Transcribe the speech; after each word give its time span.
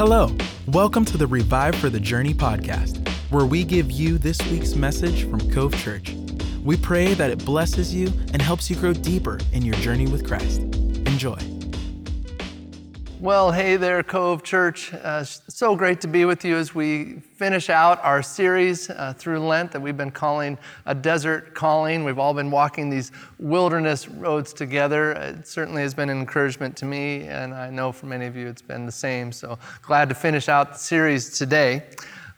Hello, 0.00 0.34
welcome 0.68 1.04
to 1.04 1.18
the 1.18 1.26
Revive 1.26 1.74
for 1.74 1.90
the 1.90 2.00
Journey 2.00 2.32
podcast, 2.32 3.06
where 3.28 3.44
we 3.44 3.64
give 3.64 3.90
you 3.90 4.16
this 4.16 4.40
week's 4.50 4.74
message 4.74 5.28
from 5.28 5.50
Cove 5.50 5.76
Church. 5.76 6.14
We 6.64 6.78
pray 6.78 7.12
that 7.12 7.30
it 7.30 7.44
blesses 7.44 7.94
you 7.94 8.06
and 8.32 8.40
helps 8.40 8.70
you 8.70 8.76
grow 8.76 8.94
deeper 8.94 9.38
in 9.52 9.62
your 9.62 9.74
journey 9.74 10.06
with 10.06 10.26
Christ. 10.26 10.62
Enjoy. 10.62 11.36
Well, 13.20 13.52
hey 13.52 13.76
there, 13.76 14.02
Cove 14.02 14.42
Church. 14.42 14.94
Uh, 14.94 15.24
so 15.24 15.76
great 15.76 16.00
to 16.00 16.08
be 16.08 16.24
with 16.24 16.42
you 16.42 16.56
as 16.56 16.74
we 16.74 17.20
finish 17.36 17.68
out 17.68 18.02
our 18.02 18.22
series 18.22 18.88
uh, 18.88 19.12
through 19.12 19.40
Lent 19.40 19.72
that 19.72 19.80
we've 19.80 19.96
been 19.96 20.10
calling 20.10 20.56
a 20.86 20.94
desert 20.94 21.54
calling. 21.54 22.02
We've 22.02 22.18
all 22.18 22.32
been 22.32 22.50
walking 22.50 22.88
these 22.88 23.12
wilderness 23.38 24.08
roads 24.08 24.54
together. 24.54 25.12
It 25.12 25.46
certainly 25.46 25.82
has 25.82 25.92
been 25.92 26.08
an 26.08 26.18
encouragement 26.18 26.78
to 26.78 26.86
me, 26.86 27.24
and 27.24 27.52
I 27.52 27.68
know 27.68 27.92
for 27.92 28.06
many 28.06 28.24
of 28.24 28.36
you 28.36 28.48
it's 28.48 28.62
been 28.62 28.86
the 28.86 28.92
same. 28.92 29.32
So 29.32 29.58
glad 29.82 30.08
to 30.08 30.14
finish 30.14 30.48
out 30.48 30.72
the 30.72 30.78
series 30.78 31.36
today. 31.36 31.82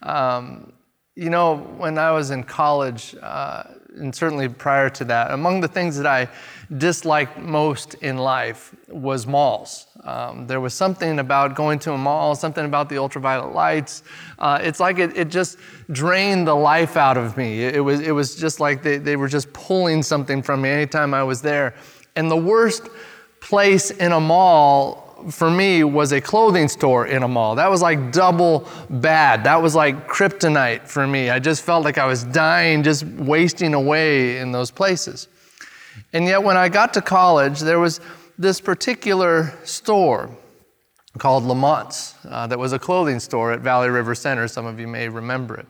Um, 0.02 0.72
you 1.14 1.30
know, 1.30 1.58
when 1.58 1.96
I 1.96 2.10
was 2.10 2.32
in 2.32 2.42
college, 2.42 3.14
uh, 3.22 3.62
and 3.98 4.14
certainly 4.14 4.48
prior 4.48 4.88
to 4.90 5.04
that, 5.06 5.30
among 5.30 5.60
the 5.60 5.68
things 5.68 5.96
that 5.96 6.06
I 6.06 6.28
disliked 6.76 7.38
most 7.38 7.94
in 7.94 8.16
life 8.16 8.74
was 8.88 9.26
malls. 9.26 9.86
Um, 10.04 10.46
there 10.46 10.60
was 10.60 10.74
something 10.74 11.18
about 11.18 11.54
going 11.54 11.78
to 11.80 11.92
a 11.92 11.98
mall, 11.98 12.34
something 12.34 12.64
about 12.64 12.88
the 12.88 12.98
ultraviolet 12.98 13.54
lights. 13.54 14.02
Uh, 14.38 14.58
it's 14.62 14.80
like 14.80 14.98
it, 14.98 15.16
it, 15.16 15.28
just 15.28 15.58
drained 15.90 16.46
the 16.46 16.54
life 16.54 16.96
out 16.96 17.16
of 17.16 17.36
me. 17.36 17.62
It, 17.62 17.76
it, 17.76 17.80
was, 17.80 18.00
it 18.00 18.12
was 18.12 18.34
just 18.34 18.58
like 18.58 18.82
they, 18.82 18.98
they 18.98 19.16
were 19.16 19.28
just 19.28 19.52
pulling 19.52 20.02
something 20.02 20.42
from 20.42 20.62
me 20.62 20.70
anytime 20.70 21.14
I 21.14 21.22
was 21.22 21.42
there. 21.42 21.74
And 22.16 22.30
the 22.30 22.36
worst 22.36 22.88
place 23.40 23.90
in 23.90 24.12
a 24.12 24.20
mall 24.20 25.11
for 25.30 25.50
me 25.50 25.84
was 25.84 26.12
a 26.12 26.20
clothing 26.20 26.68
store 26.68 27.06
in 27.06 27.22
a 27.22 27.28
mall. 27.28 27.54
That 27.54 27.70
was 27.70 27.82
like 27.82 28.12
double 28.12 28.68
bad. 28.90 29.44
That 29.44 29.62
was 29.62 29.74
like 29.74 30.08
kryptonite 30.08 30.88
for 30.88 31.06
me. 31.06 31.30
I 31.30 31.38
just 31.38 31.62
felt 31.62 31.84
like 31.84 31.98
I 31.98 32.06
was 32.06 32.24
dying, 32.24 32.82
just 32.82 33.04
wasting 33.04 33.74
away 33.74 34.38
in 34.38 34.52
those 34.52 34.70
places. 34.70 35.28
And 36.12 36.26
yet, 36.26 36.42
when 36.42 36.56
I 36.56 36.68
got 36.68 36.94
to 36.94 37.02
college, 37.02 37.60
there 37.60 37.78
was 37.78 38.00
this 38.38 38.60
particular 38.60 39.52
store 39.64 40.30
called 41.18 41.44
Lamont's 41.44 42.14
uh, 42.28 42.46
that 42.46 42.58
was 42.58 42.72
a 42.72 42.78
clothing 42.78 43.20
store 43.20 43.52
at 43.52 43.60
Valley 43.60 43.90
River 43.90 44.14
Center. 44.14 44.48
Some 44.48 44.66
of 44.66 44.80
you 44.80 44.88
may 44.88 45.08
remember 45.08 45.56
it. 45.56 45.66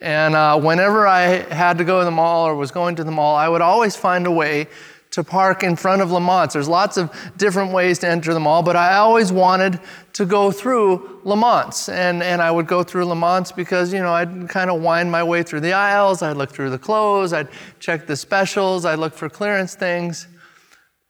And 0.00 0.34
uh, 0.34 0.60
whenever 0.60 1.06
I 1.06 1.20
had 1.20 1.78
to 1.78 1.84
go 1.84 2.00
to 2.00 2.04
the 2.04 2.10
mall 2.10 2.46
or 2.46 2.54
was 2.54 2.70
going 2.70 2.96
to 2.96 3.04
the 3.04 3.12
mall, 3.12 3.36
I 3.36 3.48
would 3.48 3.62
always 3.62 3.96
find 3.96 4.26
a 4.26 4.30
way 4.30 4.66
to 5.14 5.22
park 5.22 5.62
in 5.62 5.76
front 5.76 6.02
of 6.02 6.10
Lamont's. 6.10 6.54
There's 6.54 6.68
lots 6.68 6.96
of 6.96 7.08
different 7.36 7.72
ways 7.72 8.00
to 8.00 8.08
enter 8.08 8.34
the 8.34 8.40
mall, 8.40 8.64
but 8.64 8.74
I 8.74 8.96
always 8.96 9.30
wanted 9.30 9.78
to 10.14 10.26
go 10.26 10.50
through 10.50 11.20
Lamont's. 11.22 11.88
And, 11.88 12.20
and 12.20 12.42
I 12.42 12.50
would 12.50 12.66
go 12.66 12.82
through 12.82 13.04
Lamont's 13.04 13.52
because, 13.52 13.92
you 13.92 14.00
know, 14.00 14.12
I'd 14.12 14.48
kind 14.48 14.70
of 14.70 14.82
wind 14.82 15.12
my 15.12 15.22
way 15.22 15.44
through 15.44 15.60
the 15.60 15.72
aisles. 15.72 16.20
I'd 16.20 16.36
look 16.36 16.50
through 16.50 16.70
the 16.70 16.80
clothes. 16.80 17.32
I'd 17.32 17.46
check 17.78 18.08
the 18.08 18.16
specials. 18.16 18.84
I'd 18.84 18.98
look 18.98 19.14
for 19.14 19.28
clearance 19.28 19.76
things. 19.76 20.26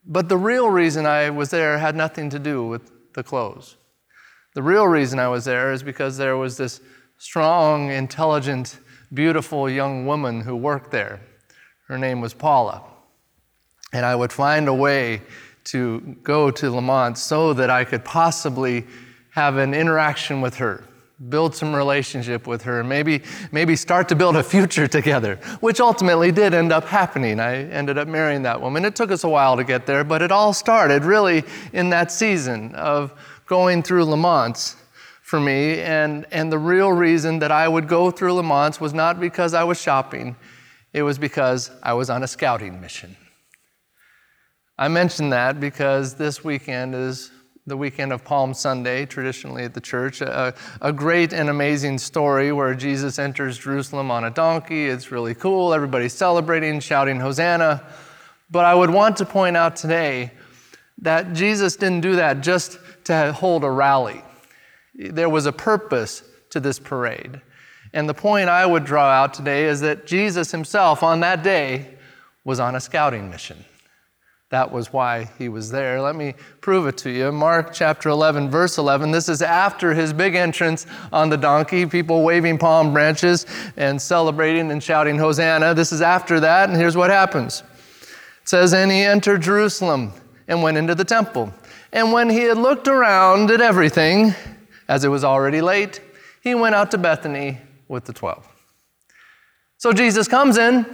But 0.05 0.29
the 0.29 0.37
real 0.37 0.69
reason 0.69 1.07
I 1.07 1.31
was 1.31 1.49
there 1.49 1.79
had 1.79 1.95
nothing 1.95 2.29
to 2.29 2.37
do 2.37 2.63
with 2.63 2.91
the 3.15 3.23
clothes. 3.23 3.75
The 4.53 4.61
real 4.61 4.85
reason 4.87 5.17
I 5.17 5.29
was 5.29 5.45
there 5.45 5.73
is 5.73 5.81
because 5.81 6.15
there 6.15 6.37
was 6.37 6.57
this 6.57 6.79
strong, 7.17 7.89
intelligent, 7.89 8.79
beautiful 9.11 9.67
young 9.67 10.05
woman 10.05 10.41
who 10.41 10.55
worked 10.55 10.91
there. 10.91 11.21
Her 11.87 11.97
name 11.97 12.21
was 12.21 12.35
Paula. 12.35 12.83
And 13.95 14.05
I 14.05 14.13
would 14.13 14.33
find 14.33 14.67
a 14.67 14.73
way 14.73 15.21
to 15.71 16.17
go 16.21 16.51
to 16.51 16.69
Lamont 16.69 17.17
so 17.17 17.53
that 17.53 17.69
I 17.69 17.85
could 17.85 18.03
possibly 18.03 18.85
have 19.29 19.55
an 19.55 19.73
interaction 19.73 20.41
with 20.41 20.55
her, 20.55 20.83
build 21.29 21.55
some 21.55 21.73
relationship 21.73 22.45
with 22.45 22.61
her, 22.63 22.83
maybe, 22.83 23.21
maybe 23.53 23.73
start 23.77 24.09
to 24.09 24.15
build 24.15 24.35
a 24.35 24.43
future 24.43 24.85
together, 24.85 25.37
which 25.61 25.79
ultimately 25.79 26.29
did 26.33 26.53
end 26.53 26.73
up 26.73 26.83
happening. 26.83 27.39
I 27.39 27.69
ended 27.69 27.97
up 27.97 28.09
marrying 28.09 28.41
that 28.41 28.59
woman. 28.59 28.83
It 28.83 28.97
took 28.97 29.11
us 29.11 29.23
a 29.23 29.29
while 29.29 29.55
to 29.55 29.63
get 29.63 29.85
there, 29.85 30.03
but 30.03 30.21
it 30.21 30.29
all 30.29 30.51
started 30.51 31.05
really 31.05 31.45
in 31.71 31.89
that 31.91 32.11
season 32.11 32.75
of 32.75 33.13
going 33.45 33.81
through 33.81 34.03
Lamont 34.03 34.75
for 35.21 35.39
me. 35.39 35.79
And, 35.79 36.25
and 36.33 36.51
the 36.51 36.59
real 36.59 36.91
reason 36.91 37.39
that 37.39 37.53
I 37.53 37.69
would 37.69 37.87
go 37.87 38.11
through 38.11 38.33
Lamont 38.33 38.81
was 38.81 38.93
not 38.93 39.21
because 39.21 39.53
I 39.53 39.63
was 39.63 39.81
shopping, 39.81 40.35
it 40.91 41.03
was 41.03 41.17
because 41.17 41.71
I 41.81 41.93
was 41.93 42.09
on 42.09 42.23
a 42.23 42.27
scouting 42.27 42.81
mission. 42.81 43.15
I 44.77 44.89
mention 44.89 45.29
that 45.29 45.59
because 45.61 46.15
this 46.15 46.43
weekend 46.43 46.95
is 46.95 47.31
the 47.65 47.77
weekend 47.77 48.11
of 48.11 48.23
Palm 48.23 48.53
Sunday, 48.53 49.05
traditionally 49.05 49.63
at 49.63 49.73
the 49.73 49.81
church. 49.81 50.21
A, 50.21 50.53
a, 50.81 50.93
great 50.93 51.33
and 51.33 51.49
amazing 51.49 51.97
story 51.97 52.51
where 52.51 52.75
Jesus 52.75 53.17
enters 53.17 53.57
Jerusalem 53.57 54.11
on 54.11 54.25
a 54.25 54.29
donkey. 54.29 54.85
It's 54.85 55.11
really 55.11 55.33
cool. 55.33 55.73
Everybody's 55.73 56.13
celebrating, 56.13 56.79
shouting, 56.79 57.19
Hosanna. 57.19 57.83
But 58.51 58.65
I 58.65 58.75
would 58.75 58.91
want 58.91 59.17
to 59.17 59.25
point 59.25 59.57
out 59.57 59.77
today 59.77 60.31
that 60.99 61.33
Jesus 61.33 61.75
didn't 61.75 62.01
do 62.01 62.17
that 62.17 62.41
just 62.41 62.77
to 63.05 63.33
hold 63.33 63.63
a 63.63 63.71
rally, 63.71 64.21
there 64.93 65.29
was 65.29 65.45
a 65.45 65.51
purpose 65.51 66.23
to 66.49 66.59
this 66.59 66.79
parade. 66.79 67.41
And 67.93 68.09
the 68.09 68.13
point 68.13 68.49
I 68.49 68.65
would 68.65 68.83
draw 68.83 69.09
out 69.09 69.33
today 69.33 69.65
is 69.65 69.81
that 69.81 70.05
Jesus 70.05 70.51
himself 70.51 71.01
on 71.01 71.21
that 71.21 71.43
day 71.43 71.95
was 72.43 72.59
on 72.59 72.75
a 72.75 72.79
scouting 72.79 73.29
mission. 73.29 73.63
That 74.49 74.71
was 74.71 74.93
why 74.93 75.31
he 75.39 75.49
was 75.49 75.71
there. 75.71 75.99
Let 75.99 76.15
me 76.15 76.35
prove 76.61 76.85
it 76.85 76.97
to 76.99 77.09
you. 77.09 77.31
Mark 77.31 77.73
chapter 77.73 78.09
11, 78.09 78.49
verse 78.49 78.77
11. 78.77 79.09
This 79.09 79.27
is 79.27 79.41
after 79.41 79.93
his 79.93 80.13
big 80.13 80.35
entrance 80.35 80.85
on 81.11 81.29
the 81.29 81.37
donkey, 81.37 81.85
people 81.87 82.23
waving 82.23 82.59
palm 82.59 82.93
branches 82.93 83.47
and 83.75 83.99
celebrating 83.99 84.69
and 84.69 84.83
shouting, 84.83 85.17
Hosanna. 85.17 85.73
This 85.73 85.91
is 85.91 86.01
after 86.01 86.39
that, 86.41 86.69
and 86.69 86.77
here's 86.77 86.95
what 86.95 87.09
happens. 87.09 87.63
It 88.43 88.49
says, 88.49 88.73
And 88.73 88.91
he 88.91 89.01
entered 89.01 89.41
Jerusalem 89.41 90.13
and 90.47 90.61
went 90.61 90.77
into 90.77 90.93
the 90.93 91.05
temple. 91.05 91.51
And 91.91 92.11
when 92.11 92.29
he 92.29 92.41
had 92.41 92.57
looked 92.57 92.87
around 92.87 93.49
at 93.49 93.61
everything, 93.61 94.35
as 94.87 95.03
it 95.03 95.09
was 95.09 95.23
already 95.23 95.61
late, 95.61 96.01
he 96.43 96.53
went 96.53 96.75
out 96.75 96.91
to 96.91 96.99
Bethany 96.99 97.57
with 97.87 98.05
the 98.05 98.13
twelve. 98.13 98.47
So 99.77 99.91
Jesus 99.91 100.27
comes 100.27 100.57
in, 100.57 100.85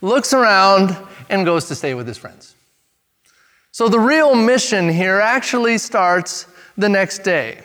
looks 0.00 0.32
around, 0.32 0.96
and 1.28 1.44
goes 1.44 1.66
to 1.66 1.74
stay 1.74 1.92
with 1.92 2.06
his 2.06 2.16
friends. 2.16 2.54
So 3.78 3.88
the 3.88 4.00
real 4.00 4.34
mission 4.34 4.88
here 4.88 5.20
actually 5.20 5.78
starts 5.78 6.46
the 6.76 6.88
next 6.88 7.20
day. 7.20 7.62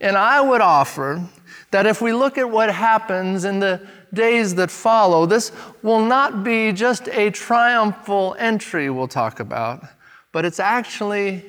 And 0.00 0.16
I 0.16 0.40
would 0.40 0.60
offer 0.60 1.28
that 1.72 1.86
if 1.86 2.00
we 2.00 2.12
look 2.12 2.38
at 2.38 2.48
what 2.48 2.72
happens 2.72 3.44
in 3.44 3.58
the 3.58 3.84
days 4.14 4.54
that 4.54 4.70
follow, 4.70 5.26
this 5.26 5.50
will 5.82 6.04
not 6.04 6.44
be 6.44 6.70
just 6.70 7.08
a 7.08 7.32
triumphal 7.32 8.36
entry 8.38 8.90
we'll 8.90 9.08
talk 9.08 9.40
about, 9.40 9.82
but 10.30 10.44
it's 10.44 10.60
actually 10.60 11.44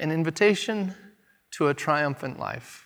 an 0.00 0.10
invitation 0.10 0.92
to 1.52 1.68
a 1.68 1.74
triumphant 1.74 2.40
life. 2.40 2.84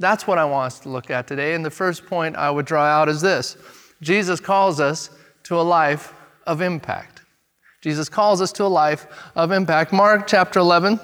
That's 0.00 0.26
what 0.26 0.36
I 0.36 0.46
want 0.46 0.72
us 0.72 0.80
to 0.80 0.88
look 0.88 1.12
at 1.12 1.28
today. 1.28 1.54
And 1.54 1.64
the 1.64 1.70
first 1.70 2.06
point 2.06 2.34
I 2.34 2.50
would 2.50 2.66
draw 2.66 2.82
out 2.82 3.08
is 3.08 3.20
this 3.20 3.56
Jesus 4.02 4.40
calls 4.40 4.80
us 4.80 5.10
to 5.44 5.54
a 5.54 5.62
life 5.62 6.12
of 6.44 6.60
impact. 6.60 7.13
Jesus 7.84 8.08
calls 8.08 8.40
us 8.40 8.50
to 8.52 8.64
a 8.64 8.66
life 8.66 9.06
of 9.36 9.52
impact. 9.52 9.92
Mark 9.92 10.26
chapter 10.26 10.58
11, 10.58 10.98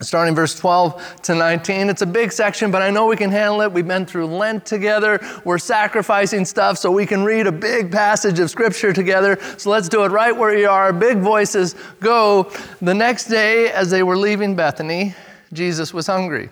starting 0.00 0.34
verse 0.34 0.58
12 0.58 1.20
to 1.24 1.34
19. 1.34 1.90
It's 1.90 2.00
a 2.00 2.06
big 2.06 2.32
section, 2.32 2.70
but 2.70 2.80
I 2.80 2.88
know 2.88 3.04
we 3.04 3.18
can 3.18 3.30
handle 3.30 3.60
it. 3.60 3.70
We've 3.70 3.86
been 3.86 4.06
through 4.06 4.28
Lent 4.28 4.64
together. 4.64 5.20
We're 5.44 5.58
sacrificing 5.58 6.46
stuff 6.46 6.78
so 6.78 6.90
we 6.90 7.04
can 7.04 7.22
read 7.22 7.46
a 7.46 7.52
big 7.52 7.92
passage 7.92 8.38
of 8.38 8.48
scripture 8.48 8.94
together. 8.94 9.38
So 9.58 9.68
let's 9.68 9.90
do 9.90 10.02
it 10.04 10.10
right 10.10 10.34
where 10.34 10.56
you 10.56 10.70
are. 10.70 10.90
Big 10.94 11.18
voices 11.18 11.74
go. 12.00 12.50
The 12.80 12.94
next 12.94 13.26
day, 13.26 13.70
as 13.70 13.90
they 13.90 14.02
were 14.02 14.16
leaving 14.16 14.56
Bethany, 14.56 15.14
Jesus 15.52 15.92
was 15.92 16.06
hungry. 16.06 16.48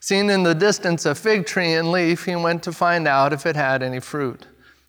Seeing 0.00 0.28
in 0.28 0.42
the 0.42 0.56
distance 0.56 1.06
a 1.06 1.14
fig 1.14 1.46
tree 1.46 1.74
and 1.74 1.92
leaf, 1.92 2.24
he 2.24 2.34
went 2.34 2.64
to 2.64 2.72
find 2.72 3.06
out 3.06 3.32
if 3.32 3.46
it 3.46 3.54
had 3.54 3.84
any 3.84 4.00
fruit. 4.00 4.48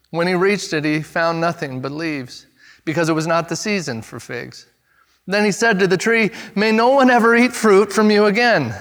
When 0.09 0.25
he 0.25 0.33
reached 0.33 0.73
it, 0.73 0.83
he 0.83 1.03
found 1.03 1.39
nothing 1.39 1.79
but 1.79 1.91
leaves 1.91 2.47
because 2.89 3.07
it 3.07 3.13
was 3.13 3.27
not 3.27 3.49
the 3.49 3.55
season 3.55 4.01
for 4.01 4.19
figs. 4.19 4.65
Then 5.27 5.45
he 5.45 5.51
said 5.51 5.77
to 5.77 5.87
the 5.87 5.97
tree, 5.97 6.31
May 6.55 6.71
no 6.71 6.89
one 6.89 7.11
ever 7.11 7.35
eat 7.35 7.53
fruit 7.53 7.93
from 7.93 8.09
you 8.09 8.25
again. 8.25 8.73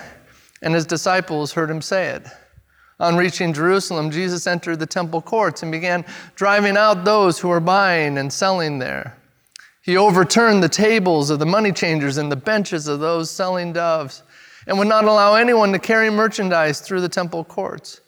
And 0.62 0.75
his 0.75 0.87
disciples 0.87 1.52
heard 1.52 1.70
him 1.70 1.82
say 1.82 2.08
it. 2.08 2.26
On 3.00 3.16
reaching 3.16 3.52
Jerusalem, 3.52 4.10
Jesus 4.10 4.46
entered 4.46 4.78
the 4.78 4.87
temple 4.87 5.20
courts 5.20 5.62
and 5.62 5.70
began 5.70 6.06
driving 6.37 6.76
out 6.76 7.05
those 7.05 7.38
who 7.38 7.49
were 7.49 7.60
buying 7.60 8.16
and 8.16 8.32
selling 8.32 8.78
there. 8.78 9.16
He 9.82 9.96
overturned 9.96 10.62
the 10.62 10.70
tables 10.70 11.28
of 11.28 11.38
the 11.38 11.46
money 11.46 11.70
changers 11.70 12.16
and 12.16 12.32
the 12.32 12.37
benches 12.37 12.88
of 12.88 12.99
those 12.99 13.31
selling 13.31 13.72
doves, 13.75 14.22
and 14.66 14.78
would 14.78 14.88
not 14.88 15.04
allow 15.04 15.34
anyone 15.34 15.70
to 15.72 15.78
carry 15.78 16.08
merchandise 16.08 16.81
through 16.81 17.02
the 17.02 17.08
temple 17.08 17.44
courts. 17.44 18.00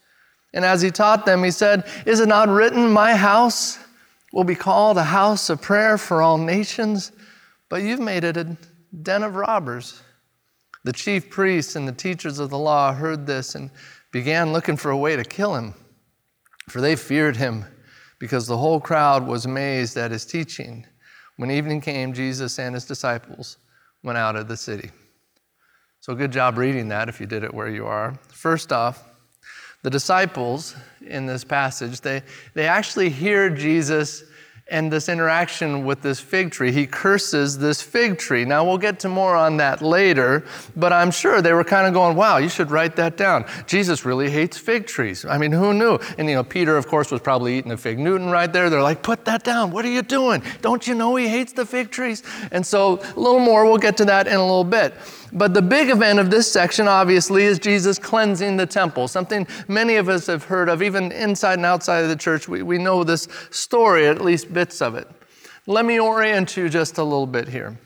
And 0.52 0.64
as 0.64 0.82
he 0.82 0.90
taught 0.90 1.26
them, 1.26 1.44
he 1.44 1.50
said, 1.50 1.86
Is 2.06 2.20
it 2.20 2.28
not 2.28 2.48
written, 2.48 2.90
My 2.90 3.14
house 3.14 3.78
will 4.32 4.44
be 4.44 4.54
called 4.54 4.96
a 4.96 5.04
house 5.04 5.50
of 5.50 5.60
prayer 5.60 5.98
for 5.98 6.22
all 6.22 6.38
nations, 6.38 7.12
but 7.68 7.82
you've 7.82 8.00
made 8.00 8.24
it 8.24 8.36
a 8.36 8.56
den 9.02 9.22
of 9.22 9.34
robbers. 9.34 10.02
The 10.84 10.92
chief 10.92 11.30
priests 11.30 11.76
and 11.76 11.86
the 11.86 11.92
teachers 11.92 12.38
of 12.38 12.50
the 12.50 12.58
law 12.58 12.92
heard 12.92 13.26
this 13.26 13.54
and 13.54 13.70
began 14.12 14.52
looking 14.52 14.76
for 14.76 14.90
a 14.90 14.96
way 14.96 15.16
to 15.16 15.24
kill 15.24 15.54
him, 15.54 15.74
for 16.68 16.80
they 16.80 16.96
feared 16.96 17.36
him, 17.36 17.64
because 18.18 18.46
the 18.46 18.56
whole 18.56 18.80
crowd 18.80 19.26
was 19.26 19.46
amazed 19.46 19.96
at 19.96 20.10
his 20.10 20.24
teaching. 20.24 20.86
When 21.36 21.50
evening 21.50 21.80
came, 21.80 22.12
Jesus 22.12 22.58
and 22.58 22.74
his 22.74 22.84
disciples 22.84 23.58
went 24.02 24.18
out 24.18 24.36
of 24.36 24.48
the 24.48 24.56
city. 24.56 24.90
So, 26.00 26.14
good 26.14 26.32
job 26.32 26.56
reading 26.56 26.88
that 26.88 27.08
if 27.08 27.20
you 27.20 27.26
did 27.26 27.44
it 27.44 27.52
where 27.52 27.68
you 27.68 27.86
are. 27.86 28.14
First 28.28 28.72
off, 28.72 29.09
the 29.82 29.90
disciples 29.90 30.74
in 31.06 31.26
this 31.26 31.44
passage, 31.44 32.00
they, 32.00 32.22
they 32.54 32.66
actually 32.66 33.10
hear 33.10 33.50
Jesus 33.50 34.24
and 34.70 34.90
this 34.90 35.08
interaction 35.08 35.84
with 35.84 36.00
this 36.00 36.20
fig 36.20 36.52
tree. 36.52 36.70
He 36.70 36.86
curses 36.86 37.58
this 37.58 37.82
fig 37.82 38.18
tree. 38.18 38.44
Now, 38.44 38.64
we'll 38.64 38.78
get 38.78 39.00
to 39.00 39.08
more 39.08 39.34
on 39.34 39.56
that 39.56 39.82
later, 39.82 40.44
but 40.76 40.92
I'm 40.92 41.10
sure 41.10 41.42
they 41.42 41.52
were 41.52 41.64
kind 41.64 41.88
of 41.88 41.92
going, 41.92 42.16
wow, 42.16 42.36
you 42.38 42.48
should 42.48 42.70
write 42.70 42.96
that 42.96 43.16
down. 43.16 43.44
Jesus 43.66 44.04
really 44.04 44.30
hates 44.30 44.56
fig 44.56 44.86
trees. 44.86 45.24
I 45.24 45.38
mean, 45.38 45.50
who 45.50 45.74
knew? 45.74 45.98
And, 46.18 46.28
you 46.28 46.36
know, 46.36 46.44
Peter, 46.44 46.76
of 46.76 46.86
course, 46.86 47.10
was 47.10 47.20
probably 47.20 47.58
eating 47.58 47.72
a 47.72 47.76
fig 47.76 47.98
Newton 47.98 48.30
right 48.30 48.52
there. 48.52 48.70
They're 48.70 48.82
like, 48.82 49.02
put 49.02 49.24
that 49.24 49.42
down. 49.42 49.72
What 49.72 49.84
are 49.84 49.90
you 49.90 50.02
doing? 50.02 50.42
Don't 50.62 50.86
you 50.86 50.94
know 50.94 51.16
he 51.16 51.28
hates 51.28 51.52
the 51.52 51.66
fig 51.66 51.90
trees? 51.90 52.22
And 52.52 52.64
so, 52.64 53.00
a 53.00 53.20
little 53.20 53.40
more, 53.40 53.66
we'll 53.66 53.78
get 53.78 53.96
to 53.98 54.04
that 54.04 54.28
in 54.28 54.34
a 54.34 54.42
little 54.42 54.64
bit. 54.64 54.94
But 55.32 55.54
the 55.54 55.62
big 55.62 55.90
event 55.90 56.18
of 56.18 56.30
this 56.30 56.50
section, 56.50 56.88
obviously, 56.88 57.44
is 57.44 57.58
Jesus 57.58 57.98
cleansing 57.98 58.56
the 58.56 58.66
temple, 58.66 59.08
something 59.08 59.46
many 59.68 59.96
of 59.96 60.08
us 60.08 60.26
have 60.26 60.44
heard 60.44 60.68
of, 60.68 60.82
even 60.82 61.12
inside 61.12 61.54
and 61.54 61.66
outside 61.66 62.00
of 62.00 62.08
the 62.08 62.16
church. 62.16 62.48
We, 62.48 62.62
we 62.62 62.78
know 62.78 63.04
this 63.04 63.28
story, 63.50 64.06
at 64.06 64.20
least 64.20 64.52
bits 64.52 64.82
of 64.82 64.94
it. 64.94 65.08
Let 65.66 65.84
me 65.84 66.00
orient 66.00 66.56
you 66.56 66.68
just 66.68 66.98
a 66.98 67.04
little 67.04 67.26
bit 67.26 67.48
here. 67.48 67.78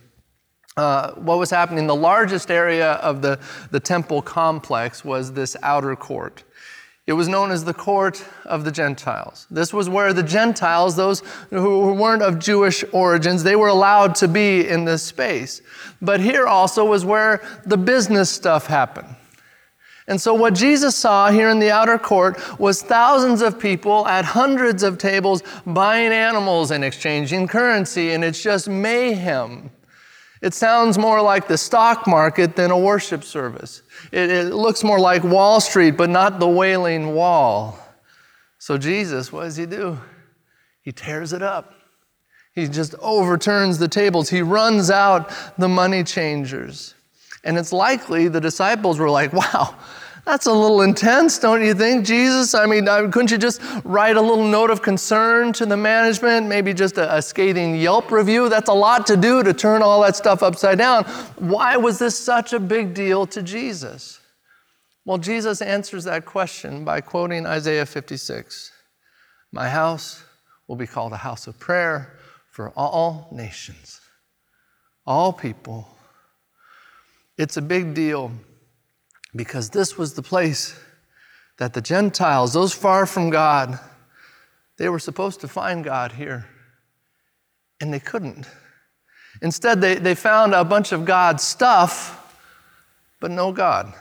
Uh, 0.76 1.12
what 1.12 1.38
was 1.38 1.50
happening, 1.50 1.87
the 1.87 1.94
largest 1.94 2.50
area 2.50 2.93
of 2.94 3.23
the, 3.23 3.38
the 3.70 3.79
temple 3.79 4.23
complex 4.23 5.05
was 5.05 5.32
this 5.32 5.56
outer 5.62 5.94
court. 5.94 6.43
It 7.06 7.12
was 7.12 7.29
known 7.29 7.51
as 7.51 7.65
the 7.65 7.75
court 7.75 8.25
of 8.47 8.65
the 8.65 8.73
Gentiles. 8.73 9.47
This 9.51 9.75
was 9.75 9.91
where 9.91 10.15
the 10.15 10.23
Gentiles, 10.23 10.97
those 10.97 11.23
who 11.51 11.93
weren't 11.93 12.23
of 12.23 12.39
Jewish 12.39 12.83
origins, 12.93 13.43
they 13.43 13.56
were 13.56 13.69
allowed 13.69 14.15
to 14.17 14.29
be 14.29 14.67
in 14.67 14.87
this 14.87 15.03
space. 15.03 15.61
But 16.01 16.21
here 16.21 16.47
also 16.47 16.85
was 16.87 17.05
where 17.05 17.43
the 17.67 17.77
business 17.77 18.31
stuff 18.31 18.67
happened. 18.67 19.15
And 20.06 20.21
so, 20.21 20.35
what 20.35 20.55
Jesus 20.55 20.95
saw 20.97 21.31
here 21.31 21.49
in 21.49 21.59
the 21.59 21.71
outer 21.71 21.99
court 21.99 22.59
was 22.59 22.83
thousands 22.83 23.41
of 23.41 23.59
people 23.59 24.06
at 24.06 24.25
hundreds 24.25 24.83
of 24.83 24.99
tables 24.99 25.43
buying 25.67 26.12
animals 26.12 26.71
and 26.71 26.85
exchanging 26.85 27.49
currency, 27.49 28.12
and 28.12 28.23
it's 28.23 28.43
just 28.43 28.69
mayhem. 28.69 29.71
It 30.44 30.52
sounds 30.52 30.99
more 30.99 31.23
like 31.23 31.49
the 31.49 31.56
stock 31.56 32.06
market 32.06 32.55
than 32.55 32.70
a 32.70 32.79
worship 32.79 33.25
service. 33.25 33.81
It, 34.12 34.29
it, 34.29 34.52
looks 34.52 34.85
more 34.85 35.00
like 35.00 35.25
Wall 35.25 35.58
Street, 35.58 35.93
but 35.93 36.11
not 36.11 36.38
the 36.38 36.46
wailing 36.46 37.14
wall. 37.14 37.79
So, 38.58 38.76
Jesus, 38.76 39.32
what 39.32 39.44
does 39.44 39.56
he 39.56 39.64
do? 39.64 39.99
He 40.82 40.93
tears 40.93 41.32
it 41.32 41.41
up. 41.41 41.73
He 42.55 42.69
just 42.69 42.94
overturns 43.00 43.79
the 43.79 43.88
tables. 43.88 44.29
He 44.29 44.43
runs 44.43 44.91
out 44.91 45.32
the 45.56 45.67
money 45.67 46.05
changers. 46.05 46.94
And 47.43 47.56
it's 47.56 47.73
likely 47.73 48.29
the 48.29 48.41
disciples 48.41 48.99
were 48.99 49.08
like, 49.08 49.32
wow, 49.32 49.75
that's 50.25 50.47
a 50.47 50.53
little 50.53 50.81
intense, 50.81 51.38
don't 51.38 51.62
you 51.62 51.75
think, 51.75 52.06
Jesus? 52.06 52.55
I 52.55 52.65
mean, 52.65 52.88
uh, 52.88 53.09
couldn't 53.09 53.31
you 53.31 53.37
just 53.37 53.61
write 53.85 54.17
a 54.17 54.21
little 54.21 54.44
note 54.44 54.71
of 54.71 54.81
concern 54.81 55.53
to 55.55 55.67
the 55.67 55.76
management, 55.76 56.47
maybe 56.47 56.73
just 56.73 56.97
a, 56.97 57.17
a, 57.17 57.21
scathing 57.21 57.76
Yelp 57.76 58.11
review? 58.11 58.49
That's 58.49 58.71
a 58.71 58.75
lot 58.75 59.06
to 59.09 59.19
do 59.19 59.43
to 59.43 59.53
turn 59.53 59.82
all 59.82 60.00
that 60.03 60.17
stuff 60.17 60.43
upside 60.43 60.79
down. 60.79 61.05
Why 61.37 61.76
was 61.76 61.99
this 61.99 62.19
such 62.19 62.55
a 62.55 62.59
big 62.59 62.94
deal 62.94 63.26
to 63.26 63.43
Jesus? 63.43 64.21
Well, 65.05 65.19
Jesus 65.19 65.61
answers 65.61 66.05
that 66.05 66.25
question 66.25 66.85
by 66.85 67.03
quoting 67.03 67.44
Isaiah 67.44 67.85
56 67.85 68.73
My 69.53 69.69
house 69.69 70.25
will 70.67 70.77
be 70.77 70.87
called 70.87 71.12
a 71.12 71.19
house 71.19 71.47
of 71.47 71.59
prayer 71.59 72.19
for 72.50 72.70
all 72.70 73.29
nations, 73.31 74.00
all 75.06 75.35
people. 75.35 75.87
It's 77.37 77.59
a 77.59 77.62
big 77.62 77.93
deal 77.93 78.32
because 79.34 79.70
this 79.70 79.98
was 79.98 80.14
the 80.14 80.22
place 80.22 80.78
that 81.58 81.72
the 81.75 81.81
Gentiles, 81.81 82.52
those 82.52 82.72
far 82.72 83.06
from 83.06 83.31
God, 83.31 83.78
they 84.76 84.88
were 84.88 84.98
supposed 84.98 85.40
to 85.40 85.48
find 85.48 85.84
God 85.84 86.12
here. 86.12 86.46
And 87.81 87.92
they 87.92 88.00
couldn't. 88.00 88.46
Instead, 89.42 89.81
they, 89.81 89.96
they 89.96 90.14
found 90.14 90.54
a 90.54 90.64
bunch 90.64 90.92
of 90.92 91.04
God's 91.04 91.42
stuff, 91.42 92.20
but 93.20 93.31
no 93.31 93.52
God. 93.52 93.92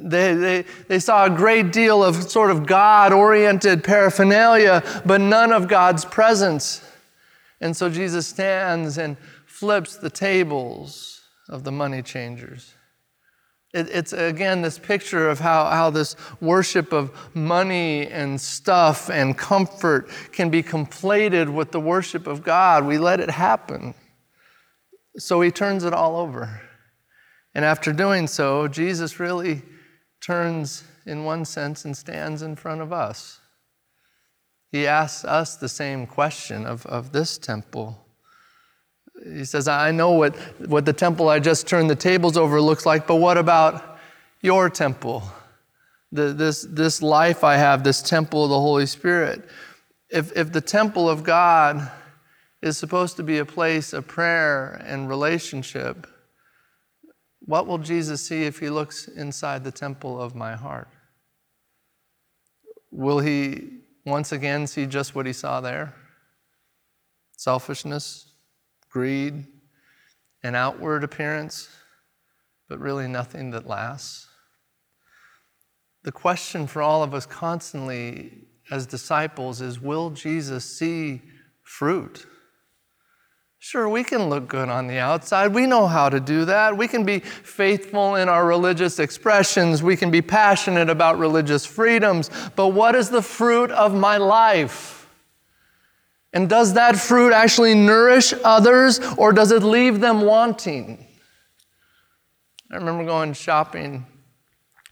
They, 0.00 0.34
they, 0.34 0.64
they 0.86 0.98
saw 1.00 1.26
a 1.26 1.30
great 1.30 1.72
deal 1.72 2.02
of 2.04 2.30
sort 2.30 2.50
of 2.50 2.66
God 2.66 3.12
oriented 3.12 3.82
paraphernalia, 3.82 5.02
but 5.04 5.20
none 5.20 5.52
of 5.52 5.66
God's 5.66 6.04
presence. 6.04 6.84
And 7.60 7.76
so 7.76 7.90
Jesus 7.90 8.28
stands 8.28 8.98
and 8.98 9.16
flips 9.46 9.96
the 9.96 10.10
tables 10.10 11.20
of 11.48 11.64
the 11.64 11.72
money 11.72 12.02
changers. 12.02 12.74
It, 13.72 13.88
it's 13.90 14.12
again 14.12 14.62
this 14.62 14.78
picture 14.78 15.28
of 15.28 15.38
how, 15.38 15.66
how 15.66 15.90
this 15.90 16.16
worship 16.40 16.92
of 16.92 17.12
money 17.34 18.08
and 18.08 18.40
stuff 18.40 19.08
and 19.10 19.38
comfort 19.38 20.10
can 20.32 20.50
be 20.50 20.62
conflated 20.62 21.52
with 21.52 21.70
the 21.70 21.80
worship 21.80 22.26
of 22.26 22.42
God. 22.42 22.84
We 22.84 22.98
let 22.98 23.20
it 23.20 23.30
happen. 23.30 23.94
So 25.16 25.40
he 25.40 25.50
turns 25.50 25.84
it 25.84 25.92
all 25.92 26.16
over. 26.16 26.62
And 27.54 27.64
after 27.64 27.92
doing 27.92 28.26
so, 28.26 28.68
Jesus 28.68 29.18
really 29.20 29.62
turns, 30.20 30.84
in 31.06 31.24
one 31.24 31.44
sense, 31.44 31.84
and 31.84 31.96
stands 31.96 32.42
in 32.42 32.56
front 32.56 32.80
of 32.80 32.92
us. 32.92 33.40
He 34.70 34.86
asks 34.86 35.24
us 35.24 35.56
the 35.56 35.68
same 35.68 36.06
question 36.06 36.64
of, 36.64 36.86
of 36.86 37.12
this 37.12 37.38
temple 37.38 38.04
he 39.24 39.44
says, 39.44 39.68
I 39.68 39.90
know 39.90 40.12
what, 40.12 40.36
what 40.66 40.84
the 40.84 40.92
temple 40.92 41.28
I 41.28 41.40
just 41.40 41.66
turned 41.66 41.90
the 41.90 41.96
tables 41.96 42.36
over 42.36 42.60
looks 42.60 42.86
like, 42.86 43.06
but 43.06 43.16
what 43.16 43.36
about 43.36 43.98
your 44.40 44.70
temple? 44.70 45.22
The, 46.12 46.32
this, 46.32 46.66
this 46.68 47.02
life 47.02 47.44
I 47.44 47.56
have, 47.56 47.84
this 47.84 48.02
temple 48.02 48.44
of 48.44 48.50
the 48.50 48.60
Holy 48.60 48.86
Spirit. 48.86 49.48
If, 50.08 50.36
if 50.36 50.52
the 50.52 50.60
temple 50.60 51.08
of 51.08 51.22
God 51.22 51.90
is 52.62 52.76
supposed 52.76 53.16
to 53.16 53.22
be 53.22 53.38
a 53.38 53.44
place 53.44 53.92
of 53.92 54.06
prayer 54.06 54.82
and 54.84 55.08
relationship, 55.08 56.06
what 57.40 57.66
will 57.66 57.78
Jesus 57.78 58.26
see 58.26 58.44
if 58.44 58.58
he 58.58 58.70
looks 58.70 59.08
inside 59.08 59.64
the 59.64 59.72
temple 59.72 60.20
of 60.20 60.34
my 60.34 60.56
heart? 60.56 60.88
Will 62.90 63.20
he 63.20 63.80
once 64.04 64.32
again 64.32 64.66
see 64.66 64.86
just 64.86 65.14
what 65.14 65.26
he 65.26 65.32
saw 65.32 65.60
there? 65.60 65.94
Selfishness, 67.36 68.29
greed, 68.90 69.46
an 70.42 70.54
outward 70.54 71.04
appearance, 71.04 71.68
but 72.68 72.78
really 72.78 73.08
nothing 73.08 73.50
that 73.50 73.66
lasts. 73.66 74.26
The 76.02 76.12
question 76.12 76.66
for 76.66 76.82
all 76.82 77.02
of 77.02 77.14
us 77.14 77.26
constantly 77.26 78.46
as 78.70 78.86
disciples 78.86 79.60
is 79.60 79.80
will 79.80 80.10
Jesus 80.10 80.64
see 80.64 81.22
fruit? 81.62 82.26
Sure, 83.62 83.86
we 83.90 84.02
can 84.02 84.30
look 84.30 84.48
good 84.48 84.70
on 84.70 84.86
the 84.86 84.96
outside. 84.96 85.52
We 85.52 85.66
know 85.66 85.86
how 85.86 86.08
to 86.08 86.18
do 86.18 86.46
that. 86.46 86.78
We 86.78 86.88
can 86.88 87.04
be 87.04 87.18
faithful 87.18 88.14
in 88.14 88.26
our 88.26 88.46
religious 88.46 88.98
expressions. 88.98 89.82
We 89.82 89.98
can 89.98 90.10
be 90.10 90.22
passionate 90.22 90.88
about 90.88 91.18
religious 91.18 91.66
freedoms. 91.66 92.30
But 92.56 92.68
what 92.68 92.94
is 92.94 93.10
the 93.10 93.20
fruit 93.20 93.70
of 93.70 93.94
my 93.94 94.16
life? 94.16 94.99
And 96.32 96.48
does 96.48 96.74
that 96.74 96.96
fruit 96.96 97.32
actually 97.32 97.74
nourish 97.74 98.32
others 98.44 99.00
or 99.16 99.32
does 99.32 99.50
it 99.50 99.62
leave 99.62 100.00
them 100.00 100.20
wanting? 100.22 101.06
I 102.70 102.76
remember 102.76 103.04
going 103.04 103.32
shopping 103.32 104.06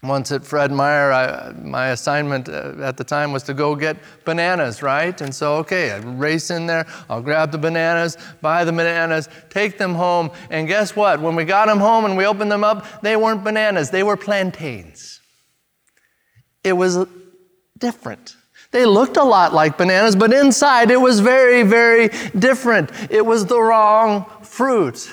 once 0.03 0.31
at 0.31 0.45
Fred 0.45 0.71
Meyer. 0.71 1.11
I, 1.11 1.53
my 1.53 1.89
assignment 1.89 2.49
uh, 2.49 2.73
at 2.81 2.97
the 2.97 3.05
time 3.05 3.31
was 3.31 3.43
to 3.43 3.53
go 3.53 3.75
get 3.75 3.97
bananas, 4.25 4.81
right? 4.81 5.19
And 5.21 5.33
so, 5.33 5.55
okay, 5.57 5.91
I 5.91 5.97
race 5.97 6.51
in 6.51 6.67
there, 6.67 6.85
I'll 7.09 7.21
grab 7.21 7.51
the 7.51 7.57
bananas, 7.57 8.17
buy 8.41 8.65
the 8.65 8.71
bananas, 8.71 9.29
take 9.49 9.77
them 9.77 9.95
home, 9.95 10.31
and 10.49 10.67
guess 10.67 10.95
what? 10.95 11.21
When 11.21 11.35
we 11.35 11.45
got 11.45 11.67
them 11.67 11.79
home 11.79 12.03
and 12.03 12.17
we 12.17 12.25
opened 12.25 12.51
them 12.51 12.65
up, 12.65 13.01
they 13.01 13.15
weren't 13.15 13.43
bananas, 13.43 13.89
they 13.89 14.03
were 14.03 14.17
plantains. 14.17 15.21
It 16.63 16.73
was 16.73 17.05
different. 17.77 18.35
They 18.71 18.85
looked 18.85 19.17
a 19.17 19.23
lot 19.23 19.53
like 19.53 19.77
bananas, 19.77 20.15
but 20.15 20.31
inside 20.31 20.91
it 20.91 21.01
was 21.01 21.19
very, 21.19 21.63
very 21.63 22.09
different. 22.37 22.91
It 23.09 23.25
was 23.25 23.45
the 23.45 23.59
wrong 23.59 24.25
fruit. 24.43 25.09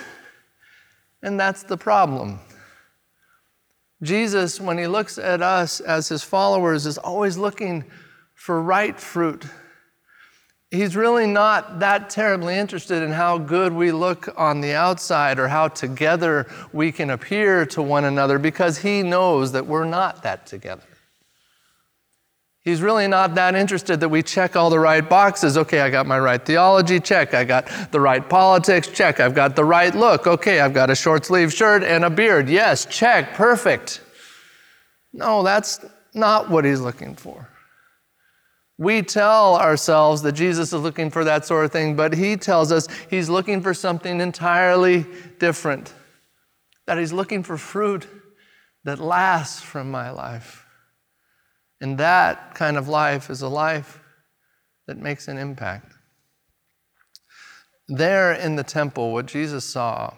And 1.23 1.41
that's 1.41 1.63
the 1.63 1.79
problem. 1.79 2.39
Jesus, 4.03 4.61
when 4.61 4.77
he 4.77 4.87
looks 4.87 5.17
at 5.17 5.41
us 5.41 5.81
as 5.81 6.09
his 6.09 6.23
followers, 6.23 6.85
is 6.85 6.99
always 6.99 7.39
looking 7.39 7.85
for 8.35 8.61
right 8.61 9.01
fruit. 9.01 9.47
He's 10.71 10.95
really 10.95 11.27
not 11.27 11.79
that 11.79 12.11
terribly 12.11 12.57
interested 12.57 13.03
in 13.03 13.13
how 13.13 13.39
good 13.39 13.73
we 13.73 13.93
look 13.93 14.29
on 14.37 14.61
the 14.61 14.75
outside 14.75 15.39
or 15.39 15.49
how 15.49 15.69
together 15.69 16.47
we 16.73 16.93
can 16.93 17.09
appear 17.09 17.65
to 17.67 17.81
one 17.81 18.05
another 18.05 18.39
because 18.39 18.79
he 18.79 19.03
knows 19.03 19.53
that 19.53 19.67
we're 19.67 19.87
not 19.87 20.23
that 20.25 20.45
together. 20.45 20.83
He's 22.67 22.83
really 22.83 23.07
not 23.07 23.37
that 23.37 23.55
interested 23.55 24.01
that 24.01 24.09
we 24.09 24.25
check 24.25 24.57
all 24.57 24.71
the 24.71 24.81
right 24.81 25.09
boxes. 25.09 25.57
Okay, 25.57 25.79
I 25.79 25.89
got 25.89 26.05
my 26.05 26.19
right 26.19 26.45
theology, 26.45 26.99
check. 26.99 27.33
I 27.33 27.45
got 27.45 27.71
the 27.93 28.01
right 28.01 28.29
politics, 28.29 28.89
check. 28.89 29.21
I've 29.21 29.37
got 29.37 29.55
the 29.55 29.65
right 29.65 29.95
look. 29.95 30.27
Okay, 30.27 30.59
I've 30.59 30.75
got 30.75 30.91
a 30.91 30.97
short 30.97 31.25
sleeve 31.25 31.53
shirt 31.53 31.85
and 31.85 32.05
a 32.05 32.11
beard. 32.11 32.49
Yes, 32.49 32.85
check, 32.85 33.35
perfect. 33.35 34.01
No, 35.13 35.45
that's 35.45 35.85
not 36.13 36.51
what 36.51 36.65
he's 36.65 36.81
looking 36.81 37.15
for. 37.15 37.49
We 38.79 39.01
tell 39.03 39.55
ourselves 39.55 40.23
that 40.23 40.33
Jesus 40.33 40.73
is 40.73 40.81
looking 40.81 41.09
for 41.09 41.23
that 41.23 41.47
sort 41.47 41.67
of 41.67 41.71
thing, 41.71 41.95
but 41.95 42.15
he 42.15 42.37
tells 42.37 42.73
us 42.73 42.89
he's 43.09 43.29
looking 43.29 43.63
for 43.63 43.75
something 43.75 44.21
entirely 44.21 45.07
different. 45.39 45.95
That 46.89 46.99
he's 46.99 47.13
looking 47.13 47.45
for 47.45 47.57
fruit 47.57 48.09
that 48.83 48.99
lasts 48.99 49.63
from 49.63 49.89
my 49.89 50.11
life. 50.11 50.66
And 51.81 51.99
that 51.99 52.55
kind 52.55 52.77
of 52.77 52.89
life 52.89 53.29
is 53.31 53.43
a 53.43 53.49
life 53.49 54.01
that 54.87 54.97
makes 54.97 55.29
an 55.29 55.39
impact. 55.39 55.93
There 57.89 58.33
in 58.33 58.57
the 58.57 58.65
temple, 58.65 59.13
what 59.13 59.27
Jesus 59.27 59.65
saw 59.65 60.15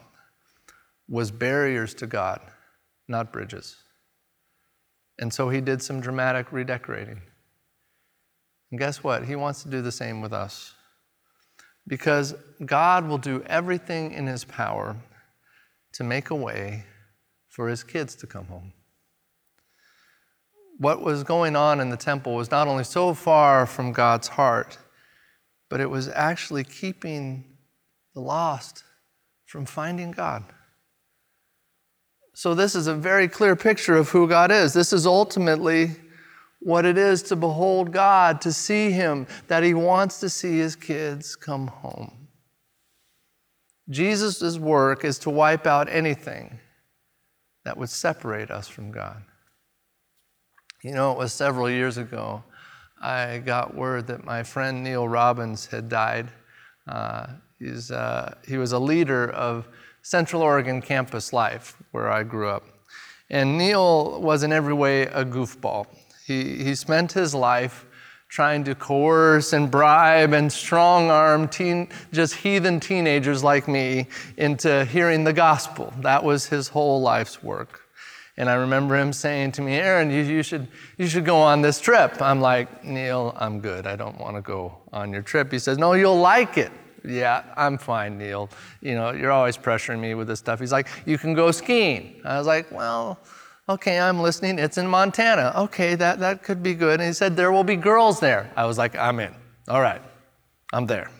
was 1.09 1.31
barriers 1.31 1.95
to 1.95 2.07
God, 2.07 2.41
not 3.09 3.33
bridges. 3.33 3.77
And 5.19 5.33
so 5.33 5.49
he 5.49 5.61
did 5.61 5.83
some 5.83 6.01
dramatic 6.01 6.53
redecorating. 6.53 7.21
And 8.71 8.79
guess 8.79 9.03
what? 9.03 9.25
He 9.25 9.35
wants 9.35 9.63
to 9.65 9.69
do 9.69 9.83
the 9.83 9.93
same 9.93 10.21
with 10.21 10.33
us. 10.33 10.75
Because 11.87 12.35
God 12.65 13.09
will 13.09 13.19
do 13.19 13.43
everything 13.47 14.13
in 14.13 14.27
his 14.27 14.45
power 14.45 14.97
to 15.95 16.05
make 16.05 16.31
a 16.31 16.35
way 16.35 16.85
for 17.49 17.69
his 17.69 17.83
kids 17.83 18.15
to 18.17 18.27
come 18.27 18.45
home 18.47 18.73
what 20.79 21.03
was 21.03 21.25
going 21.25 21.57
on 21.57 21.81
in 21.81 21.91
the 21.91 21.97
temple 21.97 22.35
was 22.35 22.51
not 22.51 22.69
only 22.69 22.85
so 22.85 23.13
far 23.13 23.67
from 23.67 23.93
God's 23.93 24.29
heart, 24.29 24.79
but 25.69 25.81
it 25.81 25.91
was 25.91 26.09
actually 26.09 26.65
keeping 26.65 27.45
the 28.15 28.21
lost 28.21 28.85
from 29.45 29.67
finding 29.67 30.13
God. 30.13 30.45
So, 32.35 32.55
this 32.55 32.77
is 32.77 32.87
a 32.87 32.95
very 32.95 33.27
clear 33.27 33.57
picture 33.57 33.97
of 33.97 34.11
who 34.11 34.29
God 34.29 34.53
is. 34.53 34.73
This 34.73 34.93
is 34.93 35.07
ultimately 35.07 35.97
what 36.61 36.85
it 36.85 36.97
is 36.97 37.23
to 37.25 37.37
behold 37.37 37.93
God, 37.93 38.41
to 38.43 38.53
see 38.53 38.93
Him, 38.93 39.27
that 39.49 39.65
He 39.65 39.75
wants 39.75 40.21
to 40.21 40.29
see 40.29 40.59
His 40.59 40.77
kids 40.77 41.35
come 41.35 41.67
home. 41.67 42.29
Jesus' 43.91 44.59
work 44.59 45.05
is 45.05 45.19
to 45.21 45.31
wipe 45.31 45.67
out 45.67 45.89
anything 45.89 46.61
that 47.65 47.77
would 47.77 47.91
separate 47.91 48.51
us 48.51 48.69
from 48.69 48.93
God. 48.93 49.23
You 50.83 50.93
know, 50.93 51.11
it 51.11 51.19
was 51.19 51.33
several 51.33 51.69
years 51.69 51.97
ago. 51.97 52.45
I 53.03 53.39
got 53.39 53.75
word 53.75 54.07
that 54.07 54.25
my 54.25 54.45
friend 54.45 54.85
Neil 54.85 55.09
Robbins 55.09 55.67
had 55.67 55.89
died. 55.89 56.29
Uh, 56.87 57.27
he's, 57.59 57.91
uh, 57.91 58.35
he 58.47 58.59
was 58.59 58.71
a 58.71 58.79
leader 58.79 59.29
of 59.31 59.67
Central 60.03 60.41
Oregon 60.41 60.81
campus 60.81 61.33
life, 61.33 61.77
where 61.91 62.11
I 62.11 62.23
grew 62.23 62.49
up. 62.49 62.65
And 63.29 63.59
Neil 63.59 64.21
was 64.21 64.45
in 64.45 64.53
every 64.53 64.73
way 64.73 65.03
a 65.03 65.25
goofball. 65.25 65.87
He, 66.25 66.63
he 66.63 66.77
spent 66.77 67.11
his 67.11 67.35
life 67.35 67.85
trying 68.29 68.63
to 68.63 68.75
coerce 68.77 69.53
and 69.53 69.71
bribe 69.71 70.33
and 70.33 70.53
strong 70.53 71.11
arm 71.11 71.49
teen, 71.49 71.89
just 72.13 72.35
heathen 72.35 72.79
teenagers 72.79 73.43
like 73.43 73.67
me 73.67 74.07
into 74.37 74.85
hearing 74.85 75.25
the 75.25 75.33
gospel. 75.33 75.93
That 76.03 76.23
was 76.23 76.47
his 76.47 76.69
whole 76.69 77.01
life's 77.01 77.43
work. 77.43 77.88
And 78.39 78.49
I 78.49 78.55
remember 78.55 78.97
him 78.97 79.13
saying 79.13 79.53
to 79.53 79.63
me, 79.63 79.75
Aaron, 79.75 80.13
you, 80.13 80.23
you, 80.23 80.45
should, 80.45 80.69
you 80.97 81.09
should 81.09 81.25
go 81.25 81.39
on 81.39 81.61
this 81.61 81.81
trip. 81.81 82.23
I'm 82.23 82.41
like, 82.41 82.85
Neil, 82.85 83.35
I'm 83.37 83.59
good. 83.59 83.85
I 83.85 83.97
don't 83.97 84.17
want 84.17 84.37
to 84.37 84.41
go 84.43 84.79
on 84.93 85.13
your 85.13 85.23
trip. 85.23 85.51
He 85.51 85.59
says, 85.59 85.77
No, 85.77 85.95
you'll 85.95 86.21
like 86.21 86.57
it. 86.57 86.71
Yeah, 87.05 87.43
I'm 87.57 87.79
fine, 87.79 88.17
Neil. 88.17 88.49
You 88.81 88.95
know, 88.95 89.11
you're 89.11 89.33
always 89.33 89.59
pressuring 89.59 89.99
me 89.99 90.15
with 90.15 90.29
this 90.29 90.39
stuff. 90.39 90.61
He's 90.61 90.71
like, 90.71 90.87
You 91.05 91.19
can 91.19 91.35
go 91.35 91.51
skiing. 91.51 92.21
I 92.25 92.39
was 92.39 92.47
like, 92.47 92.71
Well, 92.71 93.19
okay, 93.69 93.99
I'm 93.99 94.21
listening. 94.21 94.61
It's 94.61 94.79
in 94.79 94.87
Montana. 94.87 95.53
Okay, 95.57 95.97
that, 95.97 96.21
that 96.21 96.45
could 96.45 96.63
be 96.63 96.75
good. 96.75 97.01
And 97.01 97.09
he 97.09 97.15
said, 97.15 97.37
There 97.37 97.51
will 97.51 97.65
be 97.65 97.75
girls 97.75 98.21
there. 98.21 98.53
I 98.57 98.67
was 98.67 98.79
like, 98.79 98.97
I'm 98.97 99.19
in. 99.19 99.35
All 99.67 99.81
right, 99.81 100.01
I'm 100.73 100.87
there. 100.87 101.11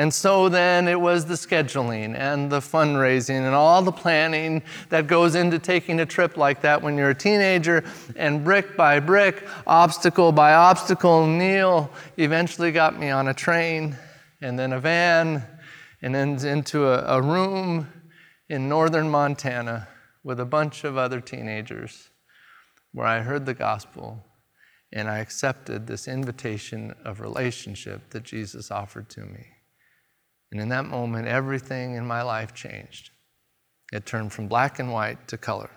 And 0.00 0.14
so 0.14 0.48
then 0.48 0.88
it 0.88 0.98
was 0.98 1.26
the 1.26 1.34
scheduling 1.34 2.18
and 2.18 2.50
the 2.50 2.60
fundraising 2.60 3.44
and 3.44 3.54
all 3.54 3.82
the 3.82 3.92
planning 3.92 4.62
that 4.88 5.06
goes 5.06 5.34
into 5.34 5.58
taking 5.58 6.00
a 6.00 6.06
trip 6.06 6.38
like 6.38 6.62
that 6.62 6.80
when 6.80 6.96
you're 6.96 7.10
a 7.10 7.14
teenager. 7.14 7.84
And 8.16 8.42
brick 8.42 8.78
by 8.78 8.98
brick, 9.00 9.46
obstacle 9.66 10.32
by 10.32 10.54
obstacle, 10.54 11.26
Neil 11.26 11.90
eventually 12.16 12.72
got 12.72 12.98
me 12.98 13.10
on 13.10 13.28
a 13.28 13.34
train 13.34 13.94
and 14.40 14.58
then 14.58 14.72
a 14.72 14.80
van 14.80 15.46
and 16.00 16.14
then 16.14 16.42
into 16.46 16.86
a, 16.86 17.18
a 17.18 17.20
room 17.20 17.86
in 18.48 18.70
northern 18.70 19.10
Montana 19.10 19.86
with 20.24 20.40
a 20.40 20.46
bunch 20.46 20.82
of 20.82 20.96
other 20.96 21.20
teenagers 21.20 22.08
where 22.92 23.06
I 23.06 23.20
heard 23.20 23.44
the 23.44 23.52
gospel 23.52 24.24
and 24.94 25.10
I 25.10 25.18
accepted 25.18 25.86
this 25.86 26.08
invitation 26.08 26.94
of 27.04 27.20
relationship 27.20 28.08
that 28.12 28.22
Jesus 28.22 28.70
offered 28.70 29.10
to 29.10 29.20
me. 29.26 29.46
And 30.50 30.60
in 30.60 30.68
that 30.70 30.84
moment, 30.84 31.28
everything 31.28 31.94
in 31.94 32.06
my 32.06 32.22
life 32.22 32.54
changed. 32.54 33.10
It 33.92 34.06
turned 34.06 34.32
from 34.32 34.48
black 34.48 34.78
and 34.78 34.92
white 34.92 35.28
to 35.28 35.38
color. 35.38 35.70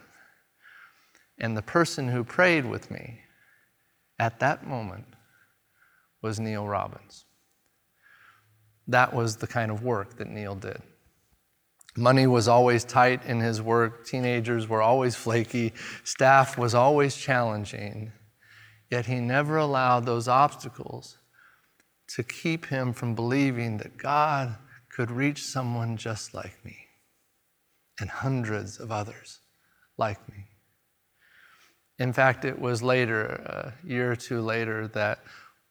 And 1.40 1.58
the 1.58 1.62
person 1.62 2.08
who 2.08 2.24
prayed 2.24 2.66
with 2.66 2.90
me 2.92 3.20
at 4.20 4.40
that 4.40 4.68
moment 4.68 5.06
was 6.22 6.40
Neil 6.40 6.68
Robbins. 6.68 7.26
That 8.88 9.14
was 9.14 9.38
the 9.38 9.48
kind 9.48 9.72
of 9.72 9.84
work 9.84 10.18
that 10.18 10.30
Neil 10.30 10.56
did. 10.56 10.82
Money 11.96 12.26
was 12.26 12.48
always 12.48 12.84
tight 12.84 13.24
in 13.26 13.40
his 13.40 13.62
work, 13.62 14.06
teenagers 14.06 14.68
were 14.68 14.82
always 14.82 15.16
flaky, 15.16 15.74
staff 16.04 16.58
was 16.58 16.74
always 16.74 17.16
challenging, 17.16 18.12
yet 18.90 19.06
he 19.06 19.20
never 19.20 19.58
allowed 19.58 20.06
those 20.06 20.28
obstacles 20.28 21.18
to 22.08 22.24
keep 22.24 22.66
him 22.66 22.94
from 22.94 23.14
believing 23.14 23.78
that 23.78 23.98
God 23.98 24.56
could 24.96 25.10
reach 25.10 25.44
someone 25.44 25.98
just 25.98 26.34
like 26.34 26.64
me 26.64 26.78
and 28.00 28.10
hundreds 28.10 28.80
of 28.80 28.92
others 28.92 29.40
like 29.98 30.28
me. 30.30 30.46
In 32.00 32.14
fact, 32.14 32.46
it 32.46 32.60
was 32.60 32.84
later, 32.84 33.26
a 33.26 33.74
year 33.88 34.12
or 34.12 34.16
two 34.16 34.42
later, 34.42 34.88
that 34.90 35.20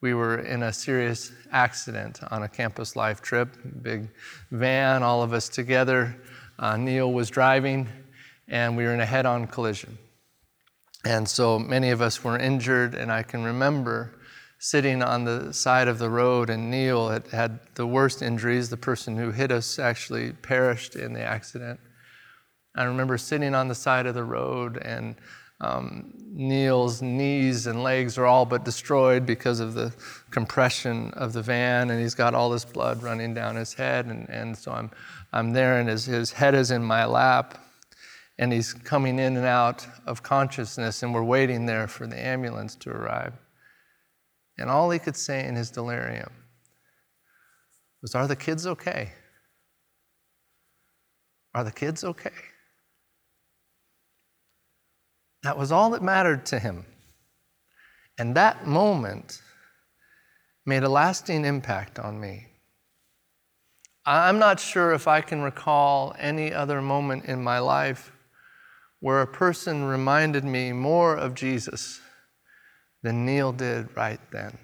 we 0.00 0.14
were 0.14 0.38
in 0.38 0.64
a 0.64 0.72
serious 0.72 1.32
accident 1.52 2.20
on 2.30 2.42
a 2.42 2.48
campus 2.48 2.96
life 2.96 3.20
trip, 3.20 3.56
big 3.82 4.08
van, 4.50 5.02
all 5.02 5.22
of 5.22 5.32
us 5.32 5.48
together. 5.48 6.16
Uh, 6.58 6.76
Neil 6.76 7.12
was 7.12 7.30
driving, 7.30 7.88
and 8.48 8.76
we 8.76 8.84
were 8.84 8.94
in 8.94 9.00
a 9.00 9.06
head 9.06 9.26
on 9.26 9.46
collision. 9.46 9.98
And 11.04 11.28
so 11.28 11.58
many 11.58 11.90
of 11.90 12.00
us 12.00 12.22
were 12.22 12.38
injured, 12.38 12.94
and 12.94 13.10
I 13.12 13.22
can 13.22 13.44
remember 13.44 14.14
sitting 14.62 15.02
on 15.02 15.24
the 15.24 15.52
side 15.52 15.88
of 15.88 15.98
the 15.98 16.08
road, 16.08 16.48
and 16.48 16.70
Neil 16.70 17.08
had 17.08 17.26
had 17.26 17.58
the 17.74 17.84
worst 17.84 18.22
injuries. 18.22 18.70
The 18.70 18.76
person 18.76 19.16
who 19.16 19.32
hit 19.32 19.50
us 19.50 19.80
actually 19.80 20.34
perished 20.34 20.94
in 20.94 21.12
the 21.12 21.20
accident. 21.20 21.80
I 22.76 22.84
remember 22.84 23.18
sitting 23.18 23.56
on 23.56 23.66
the 23.66 23.74
side 23.74 24.06
of 24.06 24.14
the 24.14 24.22
road, 24.22 24.76
and 24.76 25.16
um, 25.60 26.14
Neil's 26.32 27.02
knees 27.02 27.66
and 27.66 27.82
legs 27.82 28.16
are 28.16 28.24
all 28.24 28.46
but 28.46 28.64
destroyed 28.64 29.26
because 29.26 29.58
of 29.58 29.74
the 29.74 29.92
compression 30.30 31.10
of 31.14 31.32
the 31.32 31.42
van, 31.42 31.90
and 31.90 32.00
he's 32.00 32.14
got 32.14 32.32
all 32.32 32.48
this 32.48 32.64
blood 32.64 33.02
running 33.02 33.34
down 33.34 33.56
his 33.56 33.74
head. 33.74 34.06
And, 34.06 34.30
and 34.30 34.56
so 34.56 34.70
I'm, 34.70 34.92
I'm 35.32 35.52
there, 35.52 35.80
and 35.80 35.88
his, 35.88 36.04
his 36.04 36.30
head 36.30 36.54
is 36.54 36.70
in 36.70 36.84
my 36.84 37.04
lap, 37.04 37.58
and 38.38 38.52
he's 38.52 38.72
coming 38.72 39.18
in 39.18 39.36
and 39.36 39.44
out 39.46 39.84
of 40.06 40.22
consciousness, 40.22 41.02
and 41.02 41.12
we're 41.12 41.24
waiting 41.24 41.66
there 41.66 41.88
for 41.88 42.06
the 42.06 42.16
ambulance 42.16 42.76
to 42.76 42.90
arrive. 42.90 43.32
And 44.58 44.70
all 44.70 44.90
he 44.90 44.98
could 44.98 45.16
say 45.16 45.46
in 45.46 45.56
his 45.56 45.70
delirium 45.70 46.30
was, 48.00 48.14
Are 48.14 48.26
the 48.26 48.36
kids 48.36 48.66
okay? 48.66 49.12
Are 51.54 51.64
the 51.64 51.72
kids 51.72 52.04
okay? 52.04 52.30
That 55.42 55.58
was 55.58 55.72
all 55.72 55.90
that 55.90 56.02
mattered 56.02 56.46
to 56.46 56.58
him. 56.58 56.84
And 58.18 58.34
that 58.36 58.66
moment 58.66 59.42
made 60.64 60.82
a 60.82 60.88
lasting 60.88 61.44
impact 61.44 61.98
on 61.98 62.20
me. 62.20 62.46
I'm 64.04 64.38
not 64.38 64.60
sure 64.60 64.92
if 64.92 65.06
I 65.06 65.20
can 65.20 65.42
recall 65.42 66.14
any 66.18 66.52
other 66.52 66.80
moment 66.82 67.24
in 67.24 67.42
my 67.42 67.58
life 67.58 68.12
where 69.00 69.20
a 69.20 69.26
person 69.26 69.84
reminded 69.84 70.44
me 70.44 70.72
more 70.72 71.16
of 71.16 71.34
Jesus 71.34 72.00
than 73.02 73.26
Neil 73.26 73.52
did 73.52 73.94
right 73.96 74.20
then. 74.30 74.56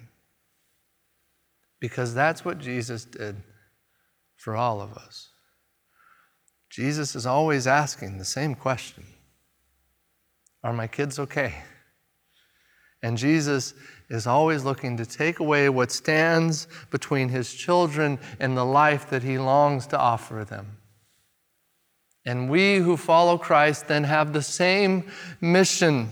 Because 1.79 2.13
that's 2.13 2.43
what 2.43 2.59
Jesus 2.59 3.05
did 3.05 3.37
for 4.37 4.55
all 4.55 4.81
of 4.81 4.93
us. 4.93 5.29
Jesus 6.69 7.15
is 7.15 7.25
always 7.25 7.67
asking 7.67 8.17
the 8.17 8.25
same 8.25 8.55
question 8.55 9.05
Are 10.63 10.73
my 10.73 10.87
kids 10.87 11.19
okay? 11.19 11.55
And 13.01 13.17
Jesus 13.17 13.73
is 14.09 14.27
always 14.27 14.65
looking 14.65 14.97
to 14.97 15.05
take 15.05 15.39
away 15.39 15.69
what 15.69 15.91
stands 15.91 16.67
between 16.91 17.29
his 17.29 17.53
children 17.53 18.19
and 18.39 18.57
the 18.57 18.65
life 18.65 19.09
that 19.09 19.23
he 19.23 19.37
longs 19.37 19.87
to 19.87 19.97
offer 19.97 20.43
them. 20.43 20.77
And 22.25 22.49
we 22.49 22.77
who 22.77 22.97
follow 22.97 23.37
Christ 23.37 23.87
then 23.87 24.03
have 24.03 24.33
the 24.33 24.41
same 24.41 25.09
mission 25.39 26.09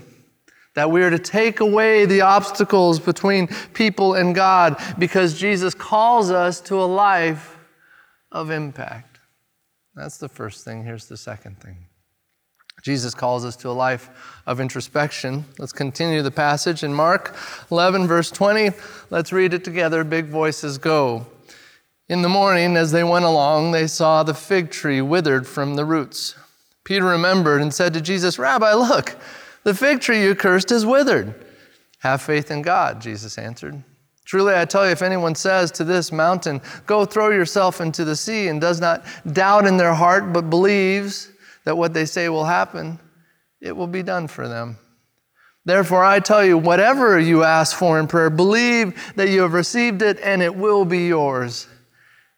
that 0.77 0.91
we 0.91 1.01
are 1.01 1.09
to 1.09 1.17
take 1.17 1.59
away 1.59 2.05
the 2.05 2.21
obstacles 2.21 2.99
between 2.99 3.47
people 3.73 4.13
and 4.13 4.35
God 4.35 4.79
because 4.99 5.33
Jesus 5.33 5.73
calls 5.73 6.29
us 6.29 6.61
to 6.61 6.75
a 6.79 6.85
life 6.85 7.57
of 8.31 8.51
impact. 8.51 9.17
That's 9.95 10.19
the 10.19 10.29
first 10.29 10.63
thing. 10.63 10.83
Here's 10.83 11.07
the 11.07 11.17
second 11.17 11.59
thing. 11.59 11.87
Jesus 12.83 13.15
calls 13.15 13.43
us 13.43 13.55
to 13.55 13.69
a 13.69 13.71
life 13.71 14.11
of 14.45 14.59
introspection. 14.59 15.45
Let's 15.57 15.73
continue 15.73 16.21
the 16.21 16.29
passage 16.29 16.83
in 16.83 16.93
Mark 16.93 17.35
11, 17.71 18.05
verse 18.05 18.29
20. 18.29 18.69
Let's 19.09 19.33
read 19.33 19.55
it 19.55 19.63
together. 19.63 20.03
Big 20.03 20.25
voices 20.25 20.77
go. 20.77 21.25
In 22.07 22.21
the 22.21 22.29
morning, 22.29 22.77
as 22.77 22.91
they 22.91 23.03
went 23.03 23.25
along, 23.25 23.71
they 23.71 23.87
saw 23.87 24.21
the 24.21 24.35
fig 24.35 24.69
tree 24.69 25.01
withered 25.01 25.47
from 25.47 25.73
the 25.73 25.85
roots. 25.85 26.35
Peter 26.83 27.05
remembered 27.05 27.63
and 27.63 27.73
said 27.73 27.95
to 27.95 27.99
Jesus, 27.99 28.37
Rabbi, 28.37 28.73
look, 28.73 29.17
the 29.67 29.73
fig 29.73 29.99
tree 29.99 30.23
you 30.23 30.33
cursed 30.33 30.71
is 30.71 30.85
withered. 30.85 31.35
Have 31.99 32.21
faith 32.21 32.51
in 32.51 32.61
God, 32.61 33.01
Jesus 33.01 33.37
answered. 33.37 33.83
Truly, 34.23 34.55
I 34.55 34.63
tell 34.63 34.85
you, 34.85 34.93
if 34.93 35.01
anyone 35.01 35.35
says 35.35 35.71
to 35.71 35.83
this 35.83 36.09
mountain, 36.09 36.61
Go 36.85 37.03
throw 37.03 37.31
yourself 37.31 37.81
into 37.81 38.05
the 38.05 38.15
sea, 38.15 38.47
and 38.47 38.61
does 38.61 38.79
not 38.79 39.03
doubt 39.33 39.67
in 39.67 39.75
their 39.75 39.93
heart, 39.93 40.31
but 40.31 40.49
believes, 40.49 41.29
that 41.65 41.77
what 41.77 41.93
they 41.93 42.05
say 42.05 42.29
will 42.29 42.45
happen, 42.45 42.97
it 43.59 43.75
will 43.75 43.87
be 43.87 44.03
done 44.03 44.29
for 44.29 44.47
them. 44.47 44.77
Therefore, 45.65 46.05
I 46.05 46.21
tell 46.21 46.45
you, 46.45 46.57
whatever 46.57 47.19
you 47.19 47.43
ask 47.43 47.75
for 47.75 47.99
in 47.99 48.07
prayer, 48.07 48.29
believe 48.29 49.13
that 49.17 49.27
you 49.27 49.41
have 49.41 49.51
received 49.51 50.01
it 50.01 50.17
and 50.21 50.41
it 50.41 50.55
will 50.55 50.85
be 50.85 51.07
yours. 51.07 51.67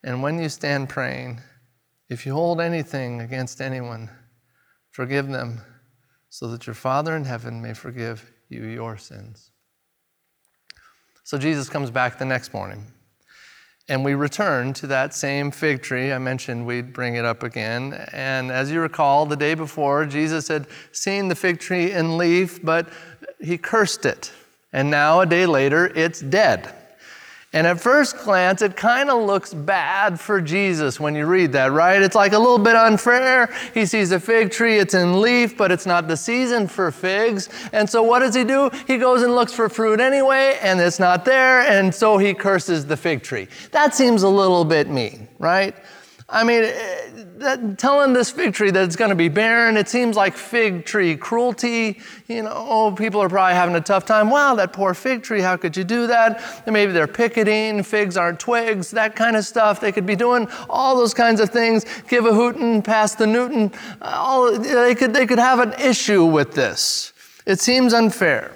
And 0.04 0.24
when 0.24 0.42
you 0.42 0.50
stand 0.50 0.90
praying, 0.90 1.42
if 2.10 2.26
you 2.26 2.34
hold 2.34 2.60
anything 2.60 3.22
against 3.22 3.62
anyone, 3.62 4.10
forgive 4.90 5.28
them, 5.28 5.62
so 6.30 6.48
that 6.48 6.68
your 6.68 6.74
Father 6.74 7.16
in 7.16 7.26
heaven 7.26 7.62
may 7.62 7.74
forgive 7.74 8.32
you 8.50 8.66
your 8.66 8.98
sins. 8.98 9.52
So 11.24 11.38
Jesus 11.38 11.70
comes 11.70 11.92
back 11.92 12.18
the 12.18 12.26
next 12.26 12.54
morning. 12.54 12.92
And 13.88 14.06
we 14.06 14.14
return 14.14 14.74
to 14.74 14.88
that 14.88 15.16
same 15.16 15.50
fig 15.50 15.82
tree. 15.82 16.14
I 16.14 16.20
mentioned 16.20 16.66
we'd 16.66 16.94
bring 16.94 17.16
it 17.16 17.26
up 17.26 17.42
again. 17.42 17.94
And 18.14 18.52
as 18.52 18.72
you 18.72 18.82
recall, 18.82 19.26
the 19.26 19.36
day 19.36 19.56
before, 19.56 20.06
Jesus 20.06 20.48
had 20.48 20.68
seen 20.92 21.28
the 21.28 21.36
fig 21.36 21.60
tree 21.60 21.92
in 21.92 22.18
leaf, 22.18 22.64
but 22.64 22.90
he 23.42 23.58
cursed 23.58 24.06
it. 24.06 24.32
And 24.72 24.92
now, 24.92 25.22
a 25.22 25.26
day 25.26 25.48
later, 25.48 25.88
it's 25.96 26.22
dead. 26.22 26.72
And 27.51 27.65
at 27.65 27.82
first 27.82 28.15
glance, 28.20 28.62
it 28.62 28.75
kind 28.75 29.10
of 29.10 29.25
looks 29.25 29.56
bad 29.56 30.20
for 30.20 30.39
Jesus 30.39 31.00
when 31.00 31.15
you 31.15 31.25
read 31.25 31.51
that, 31.53 31.72
right? 31.72 32.00
It's 32.00 32.13
like 32.13 32.34
a 32.34 32.38
little 32.38 32.60
bit 32.60 32.75
unfair. 32.75 33.51
He 33.74 33.88
sees 33.88 34.12
a 34.12 34.20
fig 34.20 34.51
tree, 34.51 34.77
it's 34.77 34.94
in 34.94 35.20
leaf, 35.20 35.58
but 35.58 35.72
it's 35.72 35.88
not 35.88 36.08
the 36.08 36.15
season 36.15 36.68
for 36.68 36.91
figs. 36.91 37.50
And 37.74 37.89
so 37.89 38.03
what 38.03 38.20
does 38.20 38.36
he 38.36 38.44
do? 38.44 38.70
He 38.86 38.98
goes 38.98 39.24
and 39.24 39.34
looks 39.34 39.51
for 39.51 39.68
fruit 39.68 40.00
anyway, 40.00 40.60
and 40.62 40.79
it's 40.79 41.00
not 41.00 41.25
there, 41.25 41.62
and 41.62 41.94
so 41.94 42.20
he 42.20 42.36
curses 42.36 42.86
the 42.86 42.96
fig 42.96 43.24
tree. 43.24 43.48
That 43.72 43.96
seems 43.96 44.22
a 44.22 44.29
little 44.29 44.63
bit 44.63 44.88
mean, 44.88 45.27
right? 45.39 45.75
I 46.32 46.44
mean, 46.44 46.64
eh, 46.64 47.74
telling 47.78 48.14
this 48.14 48.30
fig 48.30 48.54
tree 48.54 48.70
that 48.70 48.84
it's 48.84 48.96
going 48.96 49.10
to 49.10 49.16
be 49.16 49.30
barren, 49.30 49.78
it 49.78 49.90
seems 49.90 50.16
like 50.16 50.38
fig 50.38 50.86
tree 50.86 51.18
cruelty. 51.18 52.00
You 52.28 52.44
know, 52.44 52.54
oh, 52.54 52.92
people 52.92 53.20
are 53.22 53.30
probably 53.30 53.56
having 53.56 53.76
a 53.76 53.82
tough 53.82 54.06
time. 54.06 54.30
Wow, 54.30 54.54
that 54.56 54.72
poor 54.72 54.94
fig 54.94 55.24
tree, 55.24 55.42
how 55.42 55.58
could 55.58 55.76
you 55.76 55.84
do 55.84 56.06
that? 56.06 56.44
And 56.68 56.74
maybe 56.74 56.92
they're 56.92 57.08
picketing, 57.08 57.82
figs 57.82 58.15
aren't 58.15 58.39
twigs, 58.39 58.92
that 58.92 59.15
kind 59.15 59.36
of 59.36 59.44
stuff. 59.44 59.80
They 59.80 59.92
could 59.92 60.06
be 60.06 60.15
doing 60.15 60.48
all 60.70 60.96
those 60.96 61.15
kinds 61.15 61.39
of 61.39 61.50
things. 61.50 61.84
Give 62.08 62.28
a 62.28 62.34
hootin', 62.34 62.84
pass 62.84 63.15
the 63.15 63.26
Newton. 63.26 63.72
All, 64.02 64.56
they, 64.56 64.94
could, 64.94 65.13
they 65.13 65.26
could 65.26 65.39
have 65.39 65.60
an 65.60 65.74
issue 65.82 66.26
with 66.26 66.54
this. 66.54 67.12
It 67.48 67.60
seems 67.60 67.92
unfair. 67.92 68.52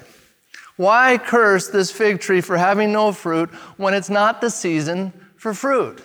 Why 0.75 1.17
curse 1.17 1.69
this 1.69 1.91
fig 1.91 2.19
tree 2.19 2.41
for 2.41 2.57
having 2.57 2.91
no 2.91 3.11
fruit 3.13 3.49
when 3.77 3.95
it's 3.95 4.09
not 4.11 4.41
the 4.41 4.51
season 4.51 5.11
for 5.35 5.55
fruit? 5.55 6.03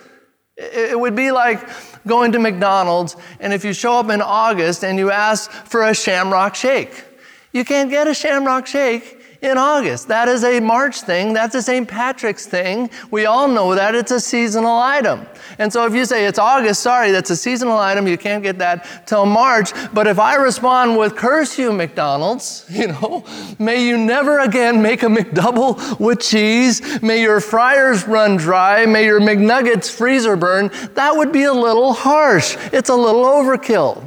It 0.59 0.99
would 0.99 1.15
be 1.15 1.31
like 1.31 1.69
going 2.05 2.33
to 2.33 2.39
McDonald's, 2.39 3.15
and 3.39 3.53
if 3.53 3.63
you 3.63 3.73
show 3.73 3.93
up 3.93 4.09
in 4.09 4.21
August 4.21 4.83
and 4.83 4.97
you 4.97 5.09
ask 5.09 5.49
for 5.49 5.83
a 5.83 5.95
shamrock 5.95 6.55
shake, 6.55 7.05
you 7.53 7.63
can't 7.63 7.89
get 7.89 8.07
a 8.07 8.13
shamrock 8.13 8.67
shake 8.67 9.18
in 9.41 9.57
August. 9.57 10.09
That 10.09 10.27
is 10.27 10.43
a 10.43 10.59
March 10.59 11.01
thing. 11.01 11.33
That's 11.33 11.55
a 11.55 11.61
St. 11.61 11.87
Patrick's 11.87 12.45
thing. 12.45 12.89
We 13.09 13.25
all 13.25 13.47
know 13.47 13.73
that 13.73 13.95
it's 13.95 14.11
a 14.11 14.19
seasonal 14.19 14.77
item. 14.77 15.25
And 15.57 15.71
so 15.71 15.85
if 15.85 15.93
you 15.93 16.05
say 16.05 16.25
it's 16.25 16.39
August, 16.39 16.81
sorry, 16.81 17.11
that's 17.11 17.29
a 17.29 17.35
seasonal 17.35 17.77
item. 17.77 18.07
You 18.07 18.17
can't 18.17 18.43
get 18.43 18.57
that 18.59 19.07
till 19.07 19.25
March. 19.25 19.71
But 19.93 20.07
if 20.07 20.19
I 20.19 20.35
respond 20.35 20.97
with 20.97 21.15
curse 21.15 21.57
you, 21.57 21.71
McDonald's, 21.71 22.65
you 22.69 22.87
know, 22.87 23.23
may 23.57 23.87
you 23.87 23.97
never 23.97 24.39
again 24.39 24.81
make 24.81 25.03
a 25.03 25.07
McDouble 25.07 25.99
with 25.99 26.19
cheese. 26.19 27.01
May 27.01 27.21
your 27.21 27.39
fryers 27.39 28.07
run 28.07 28.35
dry. 28.35 28.85
May 28.85 29.05
your 29.05 29.21
McNuggets 29.21 29.89
freezer 29.89 30.35
burn. 30.35 30.69
That 30.95 31.15
would 31.15 31.31
be 31.31 31.43
a 31.43 31.53
little 31.53 31.93
harsh. 31.93 32.57
It's 32.73 32.89
a 32.89 32.95
little 32.95 33.23
overkill. 33.23 34.03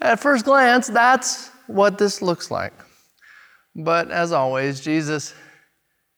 At 0.00 0.20
first 0.20 0.44
glance, 0.44 0.88
that's 0.88 1.50
what 1.66 1.98
this 1.98 2.22
looks 2.22 2.50
like. 2.50 2.72
But 3.78 4.10
as 4.10 4.32
always, 4.32 4.80
Jesus 4.80 5.34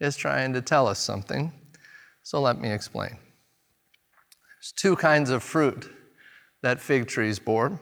is 0.00 0.16
trying 0.16 0.54
to 0.54 0.62
tell 0.62 0.88
us 0.88 0.98
something. 0.98 1.52
So 2.22 2.40
let 2.40 2.58
me 2.58 2.72
explain. 2.72 3.10
There's 3.10 4.72
two 4.74 4.96
kinds 4.96 5.28
of 5.28 5.42
fruit 5.42 5.90
that 6.62 6.80
fig 6.80 7.06
trees 7.06 7.38
bore. 7.38 7.78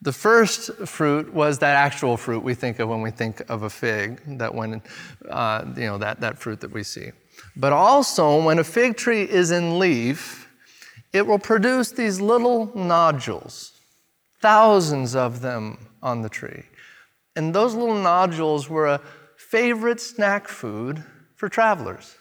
The 0.00 0.12
first 0.12 0.70
fruit 0.86 1.34
was 1.34 1.58
that 1.58 1.74
actual 1.74 2.16
fruit 2.16 2.44
we 2.44 2.54
think 2.54 2.78
of 2.78 2.88
when 2.88 3.02
we 3.02 3.10
think 3.10 3.42
of 3.50 3.64
a 3.64 3.70
fig, 3.70 4.20
that 4.38 4.54
when, 4.54 4.80
uh, 5.28 5.64
you 5.76 5.86
know, 5.86 5.98
that, 5.98 6.20
that 6.20 6.38
fruit 6.38 6.60
that 6.60 6.70
we 6.70 6.84
see. 6.84 7.10
But 7.56 7.72
also, 7.72 8.44
when 8.44 8.60
a 8.60 8.64
fig 8.64 8.96
tree 8.96 9.22
is 9.22 9.50
in 9.50 9.80
leaf, 9.80 10.48
it 11.12 11.26
will 11.26 11.38
produce 11.40 11.90
these 11.90 12.20
little 12.20 12.70
nodules, 12.76 13.72
thousands 14.40 15.16
of 15.16 15.40
them 15.40 15.78
on 16.00 16.22
the 16.22 16.28
tree. 16.28 16.64
And 17.36 17.54
those 17.54 17.74
little 17.74 18.00
nodules 18.00 18.68
were 18.68 18.86
a 18.86 19.00
favorite 19.36 20.00
snack 20.00 20.48
food 20.48 21.02
for 21.36 21.48
travelers. 21.48 22.16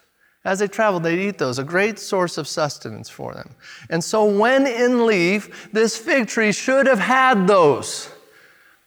As 0.45 0.59
they 0.59 0.67
traveled, 0.67 1.03
they'd 1.03 1.27
eat 1.27 1.37
those, 1.37 1.57
a 1.57 1.63
great 1.63 1.97
source 1.97 2.37
of 2.37 2.47
sustenance 2.47 3.09
for 3.09 3.33
them. 3.33 3.55
And 3.89 4.03
so, 4.03 4.25
when 4.25 4.67
in 4.67 5.05
leaf, 5.05 5.69
this 5.71 5.97
fig 5.97 6.27
tree 6.27 6.51
should 6.51 6.85
have 6.85 6.99
had 6.99 7.47
those, 7.47 8.09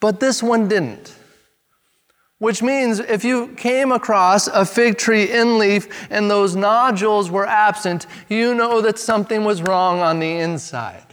but 0.00 0.20
this 0.20 0.42
one 0.42 0.68
didn't. 0.68 1.14
Which 2.38 2.62
means 2.62 2.98
if 2.98 3.24
you 3.24 3.48
came 3.54 3.92
across 3.92 4.46
a 4.48 4.66
fig 4.66 4.98
tree 4.98 5.32
in 5.32 5.58
leaf 5.58 5.88
and 6.10 6.30
those 6.30 6.54
nodules 6.54 7.30
were 7.30 7.46
absent, 7.46 8.06
you 8.28 8.54
know 8.54 8.82
that 8.82 8.98
something 8.98 9.42
was 9.42 9.62
wrong 9.62 10.00
on 10.00 10.18
the 10.18 10.38
inside. 10.38 11.06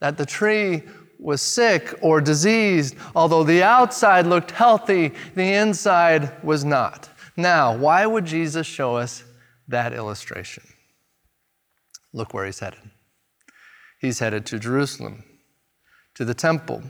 That 0.00 0.18
the 0.18 0.26
tree 0.26 0.82
was 1.24 1.40
sick 1.40 1.94
or 2.02 2.20
diseased. 2.20 2.94
Although 3.16 3.44
the 3.44 3.62
outside 3.62 4.26
looked 4.26 4.50
healthy, 4.50 5.12
the 5.34 5.54
inside 5.54 6.30
was 6.44 6.64
not. 6.64 7.08
Now, 7.36 7.74
why 7.74 8.04
would 8.04 8.26
Jesus 8.26 8.66
show 8.66 8.96
us 8.96 9.24
that 9.66 9.94
illustration? 9.94 10.64
Look 12.12 12.34
where 12.34 12.44
he's 12.44 12.60
headed. 12.60 12.90
He's 14.00 14.18
headed 14.18 14.44
to 14.46 14.58
Jerusalem, 14.58 15.24
to 16.14 16.26
the 16.26 16.34
temple 16.34 16.82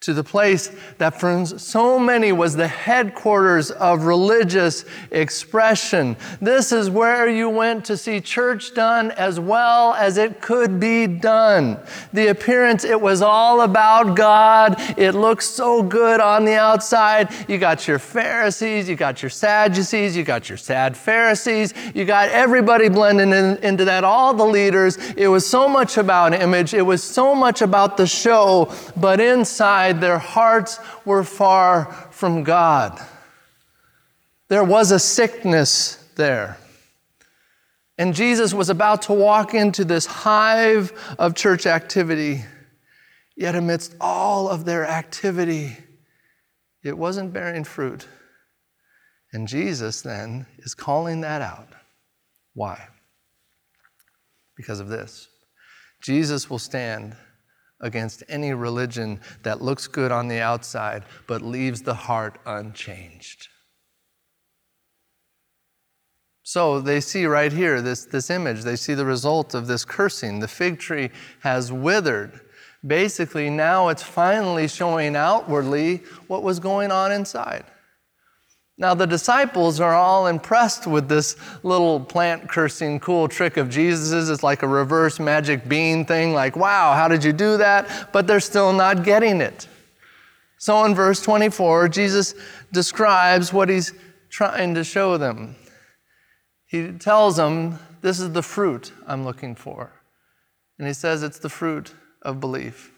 to 0.00 0.14
the 0.14 0.22
place 0.22 0.70
that 0.98 1.18
for 1.18 1.44
so 1.44 1.98
many 1.98 2.30
was 2.30 2.54
the 2.54 2.68
headquarters 2.68 3.72
of 3.72 4.04
religious 4.04 4.84
expression. 5.10 6.16
This 6.40 6.70
is 6.70 6.88
where 6.88 7.28
you 7.28 7.48
went 7.48 7.84
to 7.86 7.96
see 7.96 8.20
church 8.20 8.74
done 8.74 9.10
as 9.12 9.40
well 9.40 9.94
as 9.94 10.16
it 10.16 10.40
could 10.40 10.78
be 10.78 11.08
done. 11.08 11.80
The 12.12 12.28
appearance, 12.28 12.84
it 12.84 13.00
was 13.00 13.22
all 13.22 13.62
about 13.62 14.16
God. 14.16 14.76
It 14.96 15.12
looked 15.12 15.42
so 15.42 15.82
good 15.82 16.20
on 16.20 16.44
the 16.44 16.54
outside. 16.54 17.34
You 17.48 17.58
got 17.58 17.88
your 17.88 17.98
Pharisees, 17.98 18.88
you 18.88 18.94
got 18.94 19.20
your 19.20 19.30
Sadducees, 19.30 20.16
you 20.16 20.22
got 20.22 20.48
your 20.48 20.58
sad 20.58 20.96
Pharisees, 20.96 21.74
you 21.92 22.04
got 22.04 22.28
everybody 22.28 22.88
blending 22.88 23.32
in, 23.32 23.56
into 23.64 23.84
that, 23.86 24.04
all 24.04 24.32
the 24.32 24.46
leaders. 24.46 24.96
It 25.16 25.26
was 25.26 25.44
so 25.44 25.68
much 25.68 25.96
about 25.96 26.34
image, 26.34 26.72
it 26.72 26.82
was 26.82 27.02
so 27.02 27.34
much 27.34 27.62
about 27.62 27.96
the 27.96 28.06
show, 28.06 28.72
but 28.96 29.20
inside, 29.20 29.87
their 29.92 30.18
hearts 30.18 30.78
were 31.04 31.24
far 31.24 31.86
from 32.10 32.44
God. 32.44 33.00
There 34.48 34.64
was 34.64 34.90
a 34.90 34.98
sickness 34.98 35.96
there. 36.16 36.58
And 37.98 38.14
Jesus 38.14 38.54
was 38.54 38.70
about 38.70 39.02
to 39.02 39.12
walk 39.12 39.54
into 39.54 39.84
this 39.84 40.06
hive 40.06 40.92
of 41.18 41.34
church 41.34 41.66
activity. 41.66 42.44
Yet, 43.36 43.54
amidst 43.54 43.94
all 44.00 44.48
of 44.48 44.64
their 44.64 44.86
activity, 44.86 45.76
it 46.82 46.96
wasn't 46.96 47.32
bearing 47.32 47.64
fruit. 47.64 48.06
And 49.32 49.46
Jesus 49.46 50.00
then 50.00 50.46
is 50.58 50.74
calling 50.74 51.20
that 51.20 51.42
out. 51.42 51.68
Why? 52.54 52.88
Because 54.56 54.80
of 54.80 54.88
this. 54.88 55.28
Jesus 56.00 56.48
will 56.48 56.58
stand 56.58 57.16
against 57.80 58.22
any 58.28 58.52
religion 58.52 59.20
that 59.42 59.62
looks 59.62 59.86
good 59.86 60.10
on 60.10 60.28
the 60.28 60.40
outside 60.40 61.04
but 61.26 61.42
leaves 61.42 61.82
the 61.82 61.94
heart 61.94 62.38
unchanged. 62.46 63.48
So 66.42 66.80
they 66.80 67.00
see 67.00 67.26
right 67.26 67.52
here 67.52 67.82
this, 67.82 68.06
this 68.06 68.30
image, 68.30 68.62
they 68.62 68.76
see 68.76 68.94
the 68.94 69.04
result 69.04 69.54
of 69.54 69.66
this 69.66 69.84
cursing. 69.84 70.40
The 70.40 70.48
fig 70.48 70.78
tree 70.78 71.10
has 71.40 71.70
withered. 71.70 72.40
Basically, 72.86 73.50
now 73.50 73.88
it's 73.88 74.02
finally 74.02 74.66
showing 74.66 75.14
outwardly 75.14 75.98
what 76.26 76.42
was 76.42 76.58
going 76.58 76.90
on 76.90 77.12
inside. 77.12 77.66
Now, 78.80 78.94
the 78.94 79.06
disciples 79.06 79.80
are 79.80 79.94
all 79.94 80.28
impressed 80.28 80.86
with 80.86 81.08
this 81.08 81.34
little 81.64 81.98
plant 81.98 82.48
cursing 82.48 83.00
cool 83.00 83.26
trick 83.26 83.56
of 83.56 83.68
Jesus's. 83.68 84.30
It's 84.30 84.44
like 84.44 84.62
a 84.62 84.68
reverse 84.68 85.18
magic 85.18 85.68
bean 85.68 86.04
thing, 86.04 86.32
like, 86.32 86.54
wow, 86.54 86.94
how 86.94 87.08
did 87.08 87.24
you 87.24 87.32
do 87.32 87.56
that? 87.56 88.12
But 88.12 88.28
they're 88.28 88.38
still 88.38 88.72
not 88.72 89.02
getting 89.02 89.40
it. 89.40 89.66
So, 90.58 90.84
in 90.84 90.94
verse 90.94 91.20
24, 91.20 91.88
Jesus 91.88 92.34
describes 92.72 93.52
what 93.52 93.68
he's 93.68 93.92
trying 94.30 94.74
to 94.76 94.84
show 94.84 95.18
them. 95.18 95.56
He 96.66 96.92
tells 96.92 97.36
them, 97.36 97.78
This 98.00 98.20
is 98.20 98.30
the 98.30 98.42
fruit 98.42 98.92
I'm 99.06 99.24
looking 99.24 99.56
for. 99.56 99.92
And 100.78 100.86
he 100.86 100.94
says 100.94 101.24
it's 101.24 101.38
the 101.38 101.48
fruit 101.48 101.94
of 102.22 102.38
belief. 102.38 102.92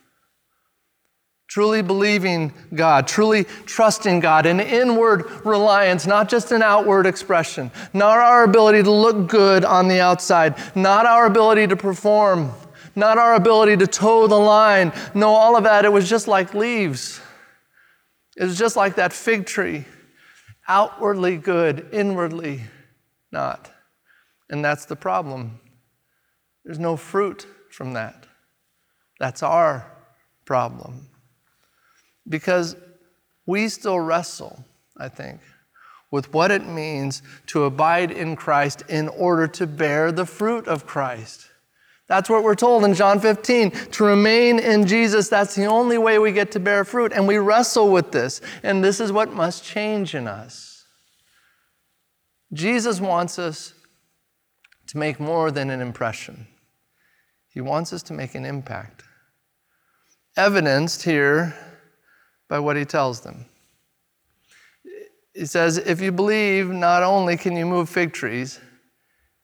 Truly 1.51 1.83
believing 1.83 2.53
God, 2.73 3.09
truly 3.09 3.43
trusting 3.67 4.21
God, 4.21 4.47
an 4.47 4.61
inward 4.61 5.29
reliance, 5.45 6.07
not 6.07 6.29
just 6.29 6.53
an 6.53 6.63
outward 6.63 7.07
expression, 7.07 7.73
not 7.93 8.19
our 8.19 8.45
ability 8.45 8.85
to 8.85 8.91
look 8.93 9.27
good 9.27 9.65
on 9.65 9.89
the 9.89 9.99
outside, 9.99 10.55
not 10.77 11.07
our 11.07 11.27
ability 11.27 11.67
to 11.67 11.75
perform, 11.75 12.53
not 12.95 13.19
our 13.19 13.35
ability 13.35 13.77
to 13.79 13.89
toe 13.89 14.29
the 14.29 14.39
line. 14.39 14.93
No, 15.13 15.31
all 15.31 15.57
of 15.57 15.65
that, 15.65 15.85
it 15.85 15.93
was 15.93 16.09
just 16.09 16.29
like 16.29 16.55
leaves. 16.55 17.21
It 18.37 18.45
was 18.45 18.57
just 18.57 18.77
like 18.77 18.95
that 18.95 19.13
fig 19.13 19.45
tree, 19.45 19.87
outwardly 20.69 21.37
good, 21.37 21.89
inwardly 21.91 22.61
not. 23.33 23.73
And 24.49 24.65
that's 24.65 24.85
the 24.85 24.95
problem. 24.95 25.59
There's 26.65 26.79
no 26.79 26.97
fruit 26.97 27.45
from 27.73 27.95
that. 27.95 28.29
That's 29.19 29.43
our 29.43 29.91
problem. 30.45 31.10
Because 32.31 32.77
we 33.45 33.69
still 33.69 34.01
wrestle, 34.01 34.65
I 34.97 35.09
think, 35.09 35.41
with 36.11 36.33
what 36.33 36.51
it 36.51 36.67
means 36.67 37.23
to 37.49 37.65
abide 37.65 38.11
in 38.11 38.37
Christ 38.37 38.83
in 38.89 39.09
order 39.09 39.47
to 39.49 39.67
bear 39.67 40.13
the 40.13 40.25
fruit 40.25 40.67
of 40.67 40.87
Christ. 40.87 41.49
That's 42.07 42.29
what 42.29 42.43
we're 42.43 42.57
told 42.57 42.85
in 42.85 42.95
John 42.95 43.21
15. 43.21 43.71
To 43.71 44.05
remain 44.05 44.59
in 44.59 44.87
Jesus, 44.87 45.29
that's 45.29 45.55
the 45.55 45.67
only 45.67 45.97
way 45.97 46.19
we 46.19 46.33
get 46.33 46.51
to 46.53 46.61
bear 46.61 46.85
fruit. 46.85 47.13
And 47.13 47.29
we 47.29 47.39
wrestle 47.39 47.93
with 47.93 48.11
this. 48.11 48.41
And 48.65 48.83
this 48.83 48.99
is 48.99 49.13
what 49.13 49.33
must 49.33 49.63
change 49.63 50.15
in 50.17 50.27
us. 50.27 50.87
Jesus 52.53 53.01
wants 53.01 53.39
us 53.39 53.75
to 54.89 54.99
make 54.99 55.21
more 55.21 55.53
than 55.53 55.71
an 55.71 55.81
impression, 55.81 56.49
He 57.49 57.61
wants 57.61 57.93
us 57.93 58.03
to 58.05 58.13
make 58.13 58.35
an 58.35 58.45
impact. 58.45 59.05
Evidenced 60.37 61.05
here 61.05 61.55
by 62.51 62.59
what 62.59 62.77
he 62.77 62.85
tells 62.85 63.21
them. 63.21 63.47
He 65.33 65.47
says, 65.47 65.79
If 65.79 66.03
you 66.03 66.11
believe, 66.13 66.69
not 66.69 67.05
only 67.05 67.37
can 67.37 67.57
you 67.57 67.65
move 67.65 67.89
fig 67.89 68.13
trees, 68.13 68.59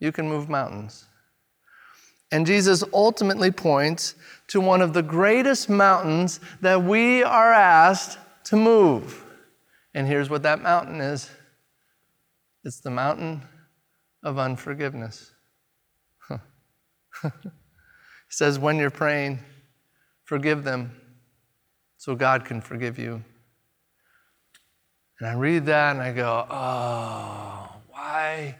you 0.00 0.12
can 0.12 0.28
move 0.28 0.50
mountains. 0.50 1.06
And 2.32 2.44
Jesus 2.44 2.82
ultimately 2.92 3.52
points 3.52 4.16
to 4.48 4.60
one 4.60 4.82
of 4.82 4.92
the 4.92 5.02
greatest 5.02 5.70
mountains 5.70 6.40
that 6.60 6.82
we 6.82 7.22
are 7.22 7.52
asked 7.52 8.18
to 8.44 8.56
move. 8.56 9.24
And 9.94 10.08
here's 10.08 10.28
what 10.28 10.42
that 10.42 10.60
mountain 10.60 11.00
is 11.00 11.30
it's 12.64 12.80
the 12.80 12.90
mountain 12.90 13.42
of 14.24 14.36
unforgiveness. 14.36 15.30
he 16.28 17.30
says, 18.28 18.58
when 18.58 18.76
you're 18.76 18.90
praying, 18.90 19.38
forgive 20.24 20.64
them 20.64 20.90
so 22.06 22.14
God 22.14 22.44
can 22.44 22.60
forgive 22.60 23.00
you. 23.00 23.20
And 25.18 25.28
I 25.28 25.32
read 25.32 25.66
that 25.66 25.90
and 25.90 26.00
I 26.00 26.12
go, 26.12 26.46
oh, 26.48 27.68
why 27.88 28.56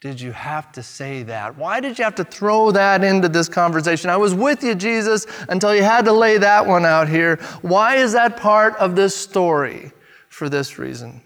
did 0.00 0.20
you 0.20 0.30
have 0.30 0.70
to 0.70 0.82
say 0.84 1.24
that? 1.24 1.58
Why 1.58 1.80
did 1.80 1.98
you 1.98 2.04
have 2.04 2.14
to 2.14 2.24
throw 2.24 2.70
that 2.70 3.02
into 3.02 3.28
this 3.28 3.48
conversation? 3.48 4.10
I 4.10 4.16
was 4.16 4.32
with 4.32 4.62
you, 4.62 4.76
Jesus, 4.76 5.26
until 5.48 5.74
you 5.74 5.82
had 5.82 6.04
to 6.04 6.12
lay 6.12 6.38
that 6.38 6.68
one 6.68 6.86
out 6.86 7.08
here. 7.08 7.40
Why 7.62 7.96
is 7.96 8.12
that 8.12 8.36
part 8.36 8.76
of 8.76 8.94
this 8.94 9.16
story? 9.16 9.90
For 10.28 10.48
this 10.48 10.78
reason 10.78 11.20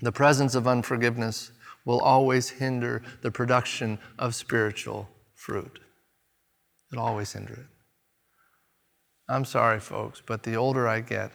the 0.00 0.12
presence 0.12 0.54
of 0.54 0.66
unforgiveness 0.66 1.52
will 1.84 2.00
always 2.00 2.48
hinder 2.48 3.02
the 3.20 3.30
production 3.30 3.98
of 4.18 4.34
spiritual 4.34 5.10
fruit. 5.34 5.78
It'll 6.90 7.04
always 7.04 7.34
hinder 7.34 7.52
it. 7.52 7.73
I'm 9.28 9.44
sorry, 9.44 9.80
folks, 9.80 10.22
but 10.24 10.42
the 10.42 10.56
older 10.56 10.86
I 10.86 11.00
get, 11.00 11.32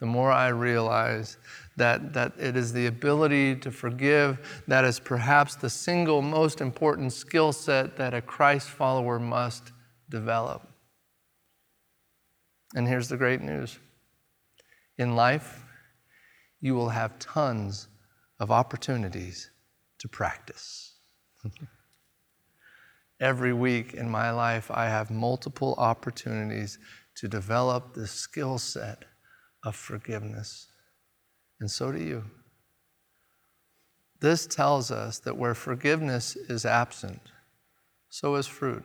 the 0.00 0.06
more 0.06 0.30
I 0.30 0.48
realize 0.48 1.38
that, 1.76 2.12
that 2.12 2.32
it 2.38 2.56
is 2.56 2.72
the 2.72 2.86
ability 2.86 3.56
to 3.56 3.70
forgive 3.70 4.62
that 4.68 4.84
is 4.84 5.00
perhaps 5.00 5.54
the 5.54 5.70
single 5.70 6.20
most 6.20 6.60
important 6.60 7.12
skill 7.12 7.52
set 7.52 7.96
that 7.96 8.12
a 8.12 8.20
Christ 8.20 8.68
follower 8.68 9.18
must 9.18 9.72
develop. 10.10 10.68
And 12.74 12.86
here's 12.86 13.08
the 13.08 13.16
great 13.16 13.40
news 13.40 13.78
in 14.98 15.14
life, 15.14 15.62
you 16.60 16.74
will 16.74 16.88
have 16.88 17.18
tons 17.18 17.88
of 18.40 18.50
opportunities 18.50 19.50
to 19.98 20.08
practice. 20.08 20.94
Every 23.20 23.52
week 23.52 23.94
in 23.94 24.10
my 24.10 24.30
life, 24.30 24.70
I 24.70 24.86
have 24.86 25.10
multiple 25.10 25.74
opportunities 25.78 26.78
to 27.16 27.28
develop 27.28 27.94
the 27.94 28.06
skill 28.06 28.58
set 28.58 29.04
of 29.64 29.74
forgiveness. 29.74 30.68
And 31.60 31.70
so 31.70 31.90
do 31.90 31.98
you. 31.98 32.24
This 34.20 34.46
tells 34.46 34.90
us 34.90 35.18
that 35.20 35.36
where 35.36 35.54
forgiveness 35.54 36.36
is 36.36 36.64
absent, 36.64 37.20
so 38.08 38.34
is 38.36 38.46
fruit, 38.46 38.84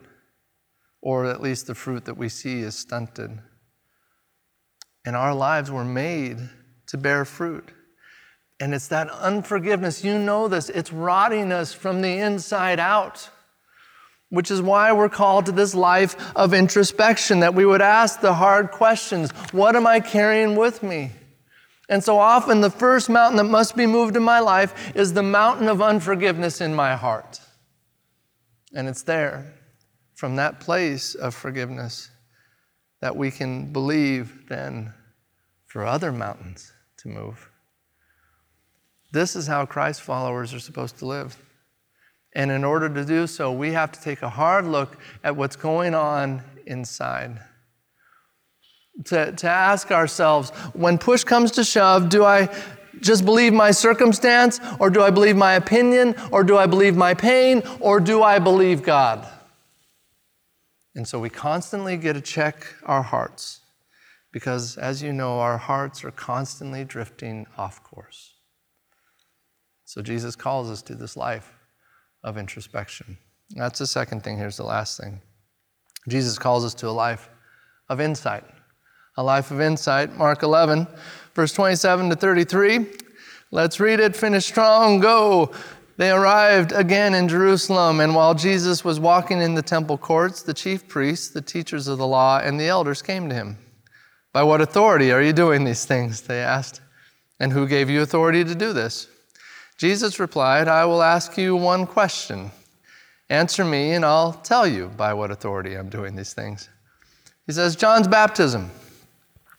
or 1.00 1.26
at 1.26 1.40
least 1.40 1.66
the 1.66 1.74
fruit 1.74 2.04
that 2.04 2.16
we 2.16 2.28
see 2.28 2.60
is 2.60 2.74
stunted. 2.74 3.38
And 5.04 5.16
our 5.16 5.34
lives 5.34 5.70
were 5.70 5.84
made 5.84 6.38
to 6.88 6.98
bear 6.98 7.24
fruit. 7.24 7.70
And 8.60 8.74
it's 8.74 8.88
that 8.88 9.10
unforgiveness, 9.10 10.04
you 10.04 10.18
know 10.18 10.48
this, 10.48 10.68
it's 10.68 10.92
rotting 10.92 11.50
us 11.50 11.72
from 11.72 12.02
the 12.02 12.18
inside 12.18 12.78
out 12.78 13.28
which 14.32 14.50
is 14.50 14.62
why 14.62 14.90
we're 14.92 15.10
called 15.10 15.44
to 15.44 15.52
this 15.52 15.74
life 15.74 16.16
of 16.34 16.54
introspection, 16.54 17.40
that 17.40 17.54
we 17.54 17.66
would 17.66 17.82
ask 17.82 18.22
the 18.22 18.32
hard 18.32 18.70
questions 18.70 19.30
What 19.52 19.76
am 19.76 19.86
I 19.86 20.00
carrying 20.00 20.56
with 20.56 20.82
me? 20.82 21.10
And 21.90 22.02
so 22.02 22.18
often, 22.18 22.62
the 22.62 22.70
first 22.70 23.10
mountain 23.10 23.36
that 23.36 23.44
must 23.44 23.76
be 23.76 23.86
moved 23.86 24.16
in 24.16 24.22
my 24.22 24.40
life 24.40 24.96
is 24.96 25.12
the 25.12 25.22
mountain 25.22 25.68
of 25.68 25.82
unforgiveness 25.82 26.62
in 26.62 26.74
my 26.74 26.96
heart. 26.96 27.40
And 28.74 28.88
it's 28.88 29.02
there, 29.02 29.52
from 30.14 30.36
that 30.36 30.60
place 30.60 31.14
of 31.14 31.34
forgiveness, 31.34 32.08
that 33.02 33.14
we 33.14 33.30
can 33.30 33.70
believe 33.70 34.48
then 34.48 34.94
for 35.66 35.84
other 35.84 36.10
mountains 36.10 36.72
to 37.00 37.08
move. 37.08 37.50
This 39.12 39.36
is 39.36 39.46
how 39.46 39.66
Christ 39.66 40.00
followers 40.00 40.54
are 40.54 40.58
supposed 40.58 40.98
to 41.00 41.06
live. 41.06 41.36
And 42.34 42.50
in 42.50 42.64
order 42.64 42.88
to 42.88 43.04
do 43.04 43.26
so, 43.26 43.52
we 43.52 43.72
have 43.72 43.92
to 43.92 44.00
take 44.00 44.22
a 44.22 44.28
hard 44.28 44.66
look 44.66 44.96
at 45.22 45.36
what's 45.36 45.56
going 45.56 45.94
on 45.94 46.42
inside. 46.66 47.40
To, 49.06 49.32
to 49.32 49.48
ask 49.48 49.90
ourselves, 49.90 50.50
when 50.72 50.98
push 50.98 51.24
comes 51.24 51.50
to 51.52 51.64
shove, 51.64 52.08
do 52.08 52.24
I 52.24 52.48
just 53.00 53.24
believe 53.24 53.52
my 53.52 53.70
circumstance, 53.70 54.60
or 54.78 54.88
do 54.88 55.02
I 55.02 55.10
believe 55.10 55.36
my 55.36 55.54
opinion, 55.54 56.14
or 56.30 56.44
do 56.44 56.56
I 56.56 56.66
believe 56.66 56.96
my 56.96 57.14
pain, 57.14 57.62
or 57.80 58.00
do 58.00 58.22
I 58.22 58.38
believe 58.38 58.82
God? 58.82 59.26
And 60.94 61.08
so 61.08 61.18
we 61.18 61.30
constantly 61.30 61.96
get 61.96 62.12
to 62.14 62.20
check 62.20 62.66
our 62.84 63.02
hearts 63.02 63.60
because, 64.30 64.76
as 64.78 65.02
you 65.02 65.12
know, 65.12 65.40
our 65.40 65.58
hearts 65.58 66.04
are 66.04 66.10
constantly 66.10 66.84
drifting 66.84 67.46
off 67.58 67.82
course. 67.82 68.34
So 69.84 70.00
Jesus 70.00 70.36
calls 70.36 70.70
us 70.70 70.80
to 70.82 70.94
this 70.94 71.16
life 71.16 71.52
of 72.22 72.38
introspection. 72.38 73.18
That's 73.50 73.78
the 73.78 73.86
second 73.86 74.24
thing. 74.24 74.38
Here's 74.38 74.56
the 74.56 74.64
last 74.64 74.98
thing 74.98 75.20
Jesus 76.08 76.38
calls 76.38 76.64
us 76.64 76.74
to 76.74 76.88
a 76.88 76.90
life 76.90 77.28
of 77.88 78.00
insight. 78.00 78.44
A 79.16 79.22
life 79.22 79.50
of 79.50 79.60
insight. 79.60 80.16
Mark 80.16 80.42
11, 80.42 80.86
verse 81.34 81.52
27 81.52 82.10
to 82.10 82.16
33. 82.16 82.86
Let's 83.50 83.78
read 83.78 84.00
it. 84.00 84.16
Finish 84.16 84.46
strong. 84.46 85.00
Go. 85.00 85.52
They 85.98 86.10
arrived 86.10 86.72
again 86.72 87.12
in 87.12 87.28
Jerusalem, 87.28 88.00
and 88.00 88.14
while 88.14 88.34
Jesus 88.34 88.82
was 88.82 88.98
walking 88.98 89.42
in 89.42 89.54
the 89.54 89.62
temple 89.62 89.98
courts, 89.98 90.42
the 90.42 90.54
chief 90.54 90.88
priests, 90.88 91.28
the 91.28 91.42
teachers 91.42 91.86
of 91.86 91.98
the 91.98 92.06
law, 92.06 92.38
and 92.38 92.58
the 92.58 92.66
elders 92.66 93.02
came 93.02 93.28
to 93.28 93.34
him. 93.34 93.58
By 94.32 94.42
what 94.42 94.62
authority 94.62 95.12
are 95.12 95.20
you 95.20 95.34
doing 95.34 95.64
these 95.64 95.84
things? 95.84 96.22
They 96.22 96.40
asked. 96.40 96.80
And 97.38 97.52
who 97.52 97.68
gave 97.68 97.90
you 97.90 98.00
authority 98.00 98.42
to 98.42 98.54
do 98.54 98.72
this? 98.72 99.08
Jesus 99.82 100.20
replied, 100.20 100.68
I 100.68 100.84
will 100.84 101.02
ask 101.02 101.36
you 101.36 101.56
one 101.56 101.88
question. 101.88 102.52
Answer 103.28 103.64
me, 103.64 103.94
and 103.94 104.04
I'll 104.04 104.32
tell 104.32 104.64
you 104.64 104.86
by 104.96 105.12
what 105.12 105.32
authority 105.32 105.74
I'm 105.74 105.88
doing 105.88 106.14
these 106.14 106.34
things. 106.34 106.68
He 107.48 107.52
says, 107.52 107.74
John's 107.74 108.06
baptism, 108.06 108.70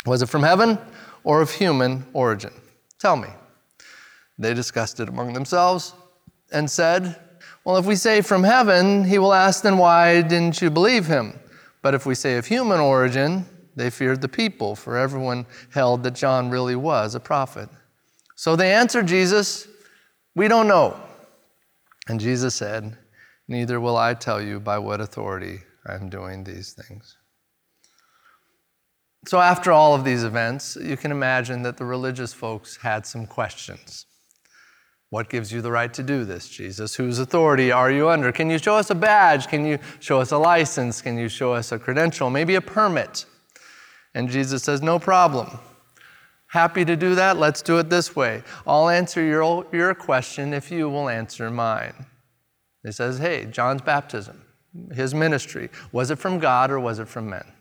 was 0.05 0.21
it 0.21 0.29
from 0.29 0.41
heaven 0.41 0.77
or 1.25 1.41
of 1.41 1.51
human 1.51 2.05
origin? 2.13 2.53
Tell 2.99 3.17
me. 3.17 3.27
They 4.39 4.53
discussed 4.53 5.01
it 5.01 5.09
among 5.09 5.33
themselves 5.33 5.93
and 6.53 6.71
said, 6.71 7.19
Well, 7.65 7.75
if 7.75 7.85
we 7.85 7.97
say 7.97 8.21
from 8.21 8.45
heaven, 8.45 9.03
he 9.03 9.19
will 9.19 9.33
ask, 9.33 9.61
then 9.61 9.77
why 9.77 10.21
didn't 10.21 10.61
you 10.61 10.69
believe 10.69 11.05
him? 11.05 11.37
But 11.81 11.95
if 11.95 12.05
we 12.05 12.15
say 12.15 12.37
of 12.37 12.45
human 12.45 12.79
origin, 12.79 13.45
they 13.75 13.89
feared 13.89 14.21
the 14.21 14.29
people, 14.29 14.77
for 14.77 14.95
everyone 14.95 15.45
held 15.71 16.01
that 16.03 16.15
John 16.15 16.49
really 16.49 16.77
was 16.77 17.13
a 17.13 17.19
prophet. 17.19 17.67
So 18.37 18.55
they 18.55 18.73
answered 18.73 19.07
Jesus, 19.07 19.67
We 20.35 20.47
don't 20.47 20.67
know. 20.67 20.99
And 22.07 22.19
Jesus 22.19 22.55
said, 22.55 22.97
Neither 23.47 23.79
will 23.79 23.97
I 23.97 24.13
tell 24.13 24.41
you 24.41 24.59
by 24.59 24.77
what 24.77 25.01
authority 25.01 25.59
I 25.85 25.95
am 25.95 26.09
doing 26.09 26.43
these 26.43 26.73
things. 26.73 27.17
So, 29.25 29.39
after 29.39 29.71
all 29.71 29.95
of 29.95 30.03
these 30.03 30.23
events, 30.23 30.77
you 30.81 30.97
can 30.97 31.11
imagine 31.11 31.61
that 31.63 31.77
the 31.77 31.85
religious 31.85 32.33
folks 32.33 32.77
had 32.77 33.05
some 33.05 33.25
questions. 33.25 34.05
What 35.09 35.29
gives 35.29 35.51
you 35.51 35.61
the 35.61 35.71
right 35.71 35.93
to 35.93 36.03
do 36.03 36.25
this, 36.25 36.49
Jesus? 36.49 36.95
Whose 36.95 37.19
authority 37.19 37.71
are 37.71 37.91
you 37.91 38.09
under? 38.09 38.31
Can 38.31 38.49
you 38.49 38.57
show 38.57 38.75
us 38.75 38.89
a 38.89 38.95
badge? 38.95 39.47
Can 39.47 39.65
you 39.65 39.77
show 39.99 40.19
us 40.19 40.31
a 40.31 40.37
license? 40.37 41.01
Can 41.01 41.17
you 41.17 41.29
show 41.29 41.53
us 41.53 41.71
a 41.71 41.77
credential? 41.77 42.29
Maybe 42.29 42.55
a 42.55 42.61
permit? 42.61 43.25
And 44.15 44.29
Jesus 44.29 44.63
says, 44.63 44.81
No 44.81 44.99
problem. 44.99 45.59
Happy 46.53 46.85
to 46.85 46.95
do 46.95 47.15
that? 47.15 47.37
Let's 47.37 47.63
do 47.63 47.79
it 47.79 47.89
this 47.89 48.15
way. 48.15 48.43
I'll 48.67 48.87
answer 48.87 49.23
your, 49.23 49.65
your 49.71 49.95
question 49.95 50.53
if 50.53 50.69
you 50.69 50.87
will 50.87 51.09
answer 51.09 51.49
mine. 51.49 52.05
He 52.83 52.91
says, 52.91 53.17
Hey, 53.17 53.45
John's 53.45 53.81
baptism, 53.81 54.39
his 54.93 55.15
ministry, 55.15 55.71
was 55.91 56.11
it 56.11 56.19
from 56.19 56.37
God 56.37 56.69
or 56.69 56.79
was 56.79 56.99
it 56.99 57.07
from 57.07 57.31
men? 57.31 57.51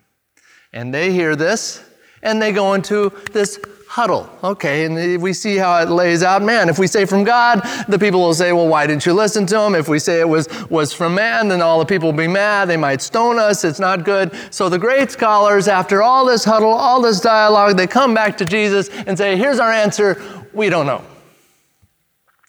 And 0.75 0.93
they 0.93 1.11
hear 1.11 1.35
this 1.35 1.83
and 2.23 2.43
they 2.43 2.53
go 2.53 2.75
into 2.75 3.11
this 3.33 3.59
huddle. 3.93 4.27
Okay, 4.43 4.87
and 4.87 4.99
if 4.99 5.21
we 5.21 5.35
see 5.35 5.59
how 5.59 5.79
it 5.83 5.91
lays 5.91 6.23
out. 6.23 6.41
Man, 6.41 6.71
if 6.71 6.79
we 6.79 6.87
say 6.87 7.05
from 7.05 7.25
God, 7.25 7.61
the 7.89 7.99
people 7.99 8.21
will 8.21 8.33
say, 8.33 8.51
well, 8.55 8.67
why 8.67 8.87
didn't 8.87 9.05
you 9.05 9.13
listen 9.13 9.45
to 9.49 9.61
him? 9.61 9.75
If 9.75 9.87
we 9.87 9.99
say 9.99 10.21
it 10.21 10.29
was, 10.29 10.49
was 10.71 10.95
from 10.95 11.15
man, 11.15 11.49
then 11.49 11.61
all 11.61 11.79
the 11.79 11.85
people 11.85 12.11
will 12.11 12.17
be 12.17 12.27
mad. 12.27 12.71
They 12.71 12.79
might 12.79 13.03
stone 13.03 13.39
us. 13.39 13.65
It's 13.65 13.79
not 13.79 14.07
good. 14.07 14.35
So 14.51 14.71
the 14.71 14.79
great 14.79 15.11
scholars, 15.11 15.69
after 15.69 16.03
all 16.03 16.25
this 16.25 16.43
huddle, 16.43 16.73
all 16.73 17.03
this 17.03 17.21
dialogue, 17.21 17.77
they 17.77 17.87
come 17.87 18.15
back 18.15 18.39
to 18.39 18.47
Jesus 18.47 18.89
and 18.89 19.19
say, 19.19 19.37
here's 19.37 19.59
our 19.59 19.71
answer. 19.71 20.23
We 20.55 20.71
don't 20.71 20.87
know. 20.87 21.05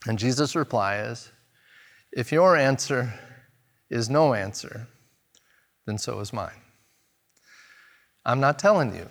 And 0.07 0.17
Jesus' 0.17 0.55
reply 0.55 0.99
is, 0.99 1.29
if 2.13 2.31
your 2.31 2.55
answer 2.55 3.19
is 3.89 4.09
no 4.09 4.33
answer, 4.33 4.87
then 5.85 5.97
so 5.97 6.21
is 6.21 6.31
mine. 6.31 6.61
I'm 8.25 8.39
not 8.39 8.57
telling 8.57 8.95
you 8.95 9.09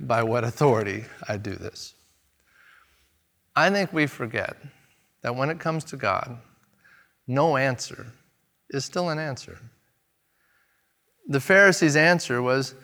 by 0.00 0.22
what 0.22 0.44
authority 0.44 1.04
I 1.28 1.36
do 1.36 1.54
this. 1.54 1.94
I 3.56 3.70
think 3.70 3.92
we 3.92 4.06
forget 4.06 4.56
that 5.22 5.34
when 5.34 5.50
it 5.50 5.60
comes 5.60 5.84
to 5.84 5.96
God, 5.96 6.38
no 7.26 7.56
answer 7.56 8.06
is 8.70 8.84
still 8.84 9.10
an 9.10 9.18
answer. 9.18 9.58
The 11.28 11.40
Pharisees' 11.40 11.96
answer 11.96 12.42
was 12.42 12.74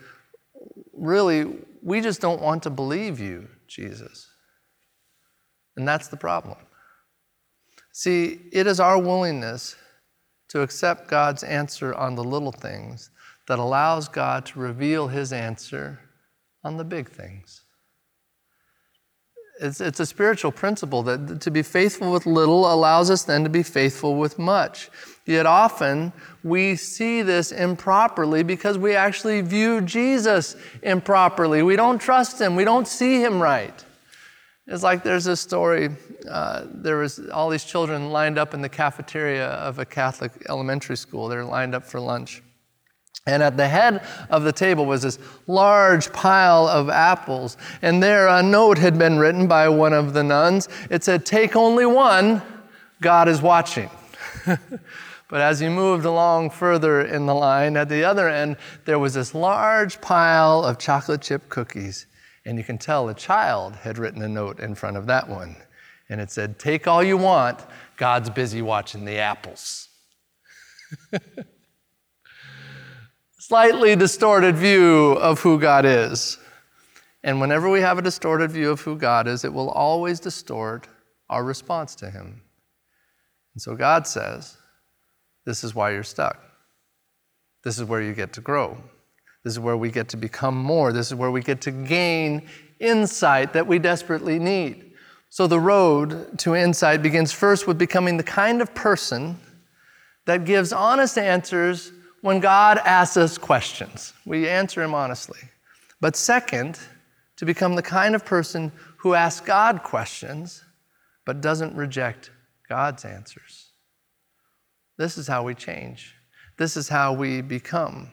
really, 0.93 1.57
we 1.81 2.01
just 2.01 2.21
don't 2.21 2.41
want 2.41 2.63
to 2.63 2.69
believe 2.69 3.19
you, 3.19 3.47
Jesus. 3.67 4.27
And 5.75 5.87
that's 5.87 6.07
the 6.07 6.17
problem. 6.17 6.57
See, 7.91 8.39
it 8.51 8.67
is 8.67 8.79
our 8.79 8.99
willingness 8.99 9.75
to 10.49 10.61
accept 10.61 11.09
God's 11.09 11.43
answer 11.43 11.93
on 11.93 12.15
the 12.15 12.23
little 12.23 12.51
things 12.51 13.09
that 13.47 13.59
allows 13.59 14.07
God 14.07 14.45
to 14.47 14.59
reveal 14.59 15.07
his 15.07 15.33
answer 15.33 15.99
on 16.63 16.77
the 16.77 16.83
big 16.83 17.09
things. 17.09 17.61
It's, 19.59 19.79
it's 19.79 19.99
a 19.99 20.05
spiritual 20.05 20.51
principle 20.51 21.03
that 21.03 21.41
to 21.41 21.51
be 21.51 21.61
faithful 21.61 22.11
with 22.11 22.25
little 22.25 22.71
allows 22.71 23.11
us 23.11 23.23
then 23.23 23.43
to 23.43 23.49
be 23.49 23.61
faithful 23.61 24.15
with 24.15 24.39
much. 24.39 24.89
Yet 25.25 25.45
often 25.45 26.13
we 26.43 26.75
see 26.75 27.21
this 27.21 27.51
improperly 27.51 28.41
because 28.41 28.79
we 28.79 28.95
actually 28.95 29.41
view 29.41 29.81
Jesus 29.81 30.55
improperly. 30.81 31.61
We 31.61 31.75
don't 31.75 31.99
trust 31.99 32.41
him, 32.41 32.55
we 32.55 32.65
don't 32.65 32.87
see 32.87 33.21
him 33.21 33.39
right. 33.39 33.85
It's 34.67 34.83
like 34.83 35.03
there's 35.03 35.27
a 35.27 35.35
story. 35.35 35.89
Uh, 36.29 36.65
there 36.65 36.97
was 36.97 37.19
all 37.29 37.49
these 37.49 37.63
children 37.63 38.11
lined 38.11 38.37
up 38.37 38.53
in 38.53 38.61
the 38.61 38.69
cafeteria 38.69 39.47
of 39.47 39.79
a 39.79 39.85
Catholic 39.85 40.31
elementary 40.49 40.97
school. 40.97 41.27
They're 41.27 41.45
lined 41.45 41.75
up 41.75 41.83
for 41.83 41.99
lunch. 41.99 42.41
And 43.27 43.43
at 43.43 43.55
the 43.55 43.67
head 43.67 44.03
of 44.31 44.43
the 44.43 44.51
table 44.51 44.85
was 44.85 45.03
this 45.03 45.19
large 45.45 46.11
pile 46.11 46.67
of 46.67 46.89
apples. 46.89 47.55
And 47.81 48.01
there 48.01 48.27
a 48.27 48.41
note 48.41 48.79
had 48.79 48.97
been 48.97 49.19
written 49.19 49.47
by 49.47 49.69
one 49.69 49.93
of 49.93 50.13
the 50.13 50.23
nuns. 50.23 50.67
It 50.89 51.03
said, 51.03 51.25
Take 51.25 51.55
only 51.55 51.85
one, 51.85 52.41
God 52.99 53.27
is 53.27 53.41
watching. 53.41 53.91
but 54.45 55.41
as 55.41 55.61
you 55.61 55.69
moved 55.69 56.05
along 56.05 56.49
further 56.49 57.01
in 57.01 57.27
the 57.27 57.35
line, 57.35 57.77
at 57.77 57.89
the 57.89 58.03
other 58.03 58.27
end, 58.27 58.57
there 58.85 58.97
was 58.97 59.13
this 59.13 59.35
large 59.35 60.01
pile 60.01 60.63
of 60.63 60.79
chocolate 60.79 61.21
chip 61.21 61.47
cookies. 61.47 62.07
And 62.43 62.57
you 62.57 62.63
can 62.63 62.79
tell 62.79 63.07
a 63.07 63.13
child 63.13 63.75
had 63.75 63.99
written 63.99 64.23
a 64.23 64.27
note 64.27 64.59
in 64.59 64.73
front 64.73 64.97
of 64.97 65.05
that 65.05 65.29
one. 65.29 65.57
And 66.09 66.19
it 66.19 66.31
said, 66.31 66.57
Take 66.57 66.87
all 66.87 67.03
you 67.03 67.17
want, 67.17 67.59
God's 67.97 68.31
busy 68.31 68.63
watching 68.63 69.05
the 69.05 69.17
apples. 69.17 69.89
slightly 73.51 73.97
distorted 73.97 74.55
view 74.55 75.11
of 75.19 75.41
who 75.41 75.59
God 75.59 75.85
is. 75.85 76.37
And 77.21 77.41
whenever 77.41 77.69
we 77.69 77.81
have 77.81 77.97
a 77.97 78.01
distorted 78.01 78.49
view 78.49 78.71
of 78.71 78.79
who 78.79 78.95
God 78.95 79.27
is, 79.27 79.43
it 79.43 79.51
will 79.51 79.69
always 79.69 80.21
distort 80.21 80.87
our 81.29 81.43
response 81.43 81.93
to 81.95 82.09
Him. 82.09 82.41
And 83.53 83.61
so 83.61 83.75
God 83.75 84.07
says, 84.07 84.55
This 85.45 85.65
is 85.65 85.75
why 85.75 85.91
you're 85.91 86.01
stuck. 86.01 86.39
This 87.65 87.77
is 87.77 87.83
where 87.83 88.01
you 88.01 88.13
get 88.13 88.31
to 88.33 88.39
grow. 88.39 88.77
This 89.43 89.51
is 89.51 89.59
where 89.59 89.75
we 89.75 89.91
get 89.91 90.07
to 90.07 90.17
become 90.17 90.55
more. 90.55 90.93
This 90.93 91.07
is 91.07 91.15
where 91.15 91.29
we 91.29 91.41
get 91.41 91.59
to 91.63 91.71
gain 91.71 92.47
insight 92.79 93.51
that 93.51 93.67
we 93.67 93.79
desperately 93.79 94.39
need. 94.39 94.93
So 95.27 95.45
the 95.47 95.59
road 95.59 96.39
to 96.39 96.55
insight 96.55 97.01
begins 97.01 97.33
first 97.33 97.67
with 97.67 97.77
becoming 97.77 98.15
the 98.15 98.23
kind 98.23 98.61
of 98.61 98.73
person 98.73 99.37
that 100.25 100.45
gives 100.45 100.71
honest 100.71 101.17
answers 101.17 101.91
when 102.21 102.39
God 102.39 102.77
asks 102.79 103.17
us 103.17 103.37
questions. 103.37 104.13
We 104.25 104.47
answer 104.47 104.81
Him 104.81 104.93
honestly. 104.93 105.39
But 105.99 106.15
second, 106.15 106.79
to 107.37 107.45
become 107.45 107.75
the 107.75 107.81
kind 107.81 108.15
of 108.15 108.25
person 108.25 108.71
who 108.97 109.13
asks 109.13 109.45
God 109.45 109.83
questions 109.83 110.63
but 111.25 111.41
doesn't 111.41 111.75
reject 111.75 112.31
God's 112.69 113.05
answers. 113.05 113.69
This 114.97 115.17
is 115.17 115.27
how 115.27 115.43
we 115.43 115.55
change. 115.55 116.15
This 116.57 116.77
is 116.77 116.87
how 116.87 117.13
we 117.13 117.41
become. 117.41 118.11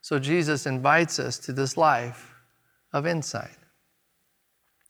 So 0.00 0.18
Jesus 0.18 0.66
invites 0.66 1.18
us 1.18 1.38
to 1.40 1.52
this 1.52 1.76
life 1.76 2.34
of 2.92 3.06
insight. 3.06 3.56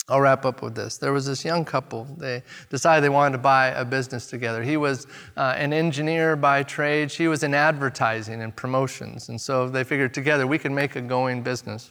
I'll 0.07 0.21
wrap 0.21 0.45
up 0.45 0.61
with 0.61 0.75
this. 0.75 0.99
There 0.99 1.15
was 1.15 1.25
this 1.25 1.47
young 1.47 1.65
couple. 1.65 2.05
They 2.19 2.43
decided 2.69 3.03
they 3.03 3.09
wanted 3.09 3.33
to 3.33 3.43
buy 3.43 3.69
a 3.69 3.87
business 3.87 4.27
together. 4.27 4.63
He 4.63 4.77
was 4.77 5.07
uh, 5.35 5.55
an 5.57 5.73
engineer 5.73 6.37
by 6.37 6.63
trade. 6.63 7.11
She 7.11 7.27
was 7.27 7.43
in 7.43 7.55
advertising 7.55 8.43
and 8.43 8.55
promotions. 8.55 9.31
And 9.31 9.41
so 9.41 9.67
they 9.67 9.83
figured 9.83 10.13
together 10.13 10.47
we 10.47 10.59
could 10.59 10.73
make 10.73 10.97
a 10.97 11.01
going 11.01 11.43
business. 11.43 11.91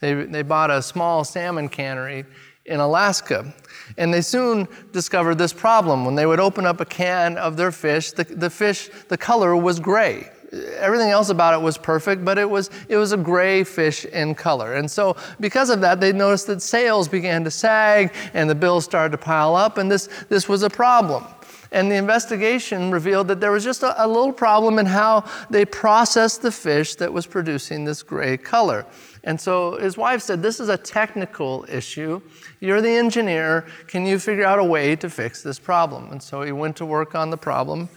They, 0.00 0.14
they 0.14 0.42
bought 0.42 0.72
a 0.72 0.82
small 0.82 1.22
salmon 1.22 1.68
cannery 1.68 2.24
in 2.64 2.80
Alaska. 2.80 3.54
And 3.96 4.12
they 4.12 4.22
soon 4.22 4.66
discovered 4.90 5.36
this 5.36 5.52
problem. 5.52 6.04
When 6.04 6.16
they 6.16 6.26
would 6.26 6.40
open 6.40 6.66
up 6.66 6.80
a 6.80 6.84
can 6.84 7.38
of 7.38 7.56
their 7.56 7.70
fish, 7.70 8.10
the, 8.10 8.24
the 8.24 8.50
fish, 8.50 8.90
the 9.06 9.16
color 9.16 9.54
was 9.54 9.78
gray 9.78 10.28
everything 10.52 11.10
else 11.10 11.30
about 11.30 11.54
it 11.54 11.62
was 11.62 11.78
perfect, 11.78 12.24
but 12.24 12.38
it 12.38 12.48
was, 12.48 12.70
it 12.88 12.96
was 12.96 13.12
a 13.12 13.16
gray 13.16 13.64
fish 13.64 14.04
in 14.04 14.34
color. 14.34 14.74
And 14.74 14.90
so, 14.90 15.16
because 15.40 15.70
of 15.70 15.80
that, 15.80 16.00
they 16.00 16.12
noticed 16.12 16.46
that 16.48 16.60
sales 16.60 17.08
began 17.08 17.44
to 17.44 17.50
sag 17.50 18.12
and 18.34 18.48
the 18.48 18.54
bills 18.54 18.84
started 18.84 19.12
to 19.12 19.18
pile 19.18 19.56
up, 19.56 19.78
and 19.78 19.90
this, 19.90 20.08
this 20.28 20.48
was 20.48 20.62
a 20.62 20.70
problem. 20.70 21.24
And 21.72 21.90
the 21.90 21.96
investigation 21.96 22.90
revealed 22.90 23.28
that 23.28 23.40
there 23.40 23.50
was 23.50 23.64
just 23.64 23.82
a, 23.82 24.04
a 24.04 24.06
little 24.06 24.32
problem 24.32 24.78
in 24.78 24.84
how 24.84 25.24
they 25.48 25.64
processed 25.64 26.42
the 26.42 26.52
fish 26.52 26.96
that 26.96 27.10
was 27.10 27.26
producing 27.26 27.84
this 27.84 28.02
gray 28.02 28.36
color. 28.36 28.84
And 29.24 29.40
so 29.40 29.78
his 29.78 29.96
wife 29.96 30.20
said, 30.20 30.42
This 30.42 30.60
is 30.60 30.68
a 30.68 30.76
technical 30.76 31.64
issue. 31.68 32.20
You're 32.60 32.82
the 32.82 32.90
engineer. 32.90 33.66
Can 33.86 34.04
you 34.04 34.18
figure 34.18 34.44
out 34.44 34.58
a 34.58 34.64
way 34.64 34.96
to 34.96 35.08
fix 35.08 35.42
this 35.42 35.58
problem? 35.58 36.10
And 36.10 36.22
so 36.22 36.42
he 36.42 36.52
went 36.52 36.76
to 36.76 36.84
work 36.84 37.14
on 37.14 37.30
the 37.30 37.38
problem. 37.38 37.88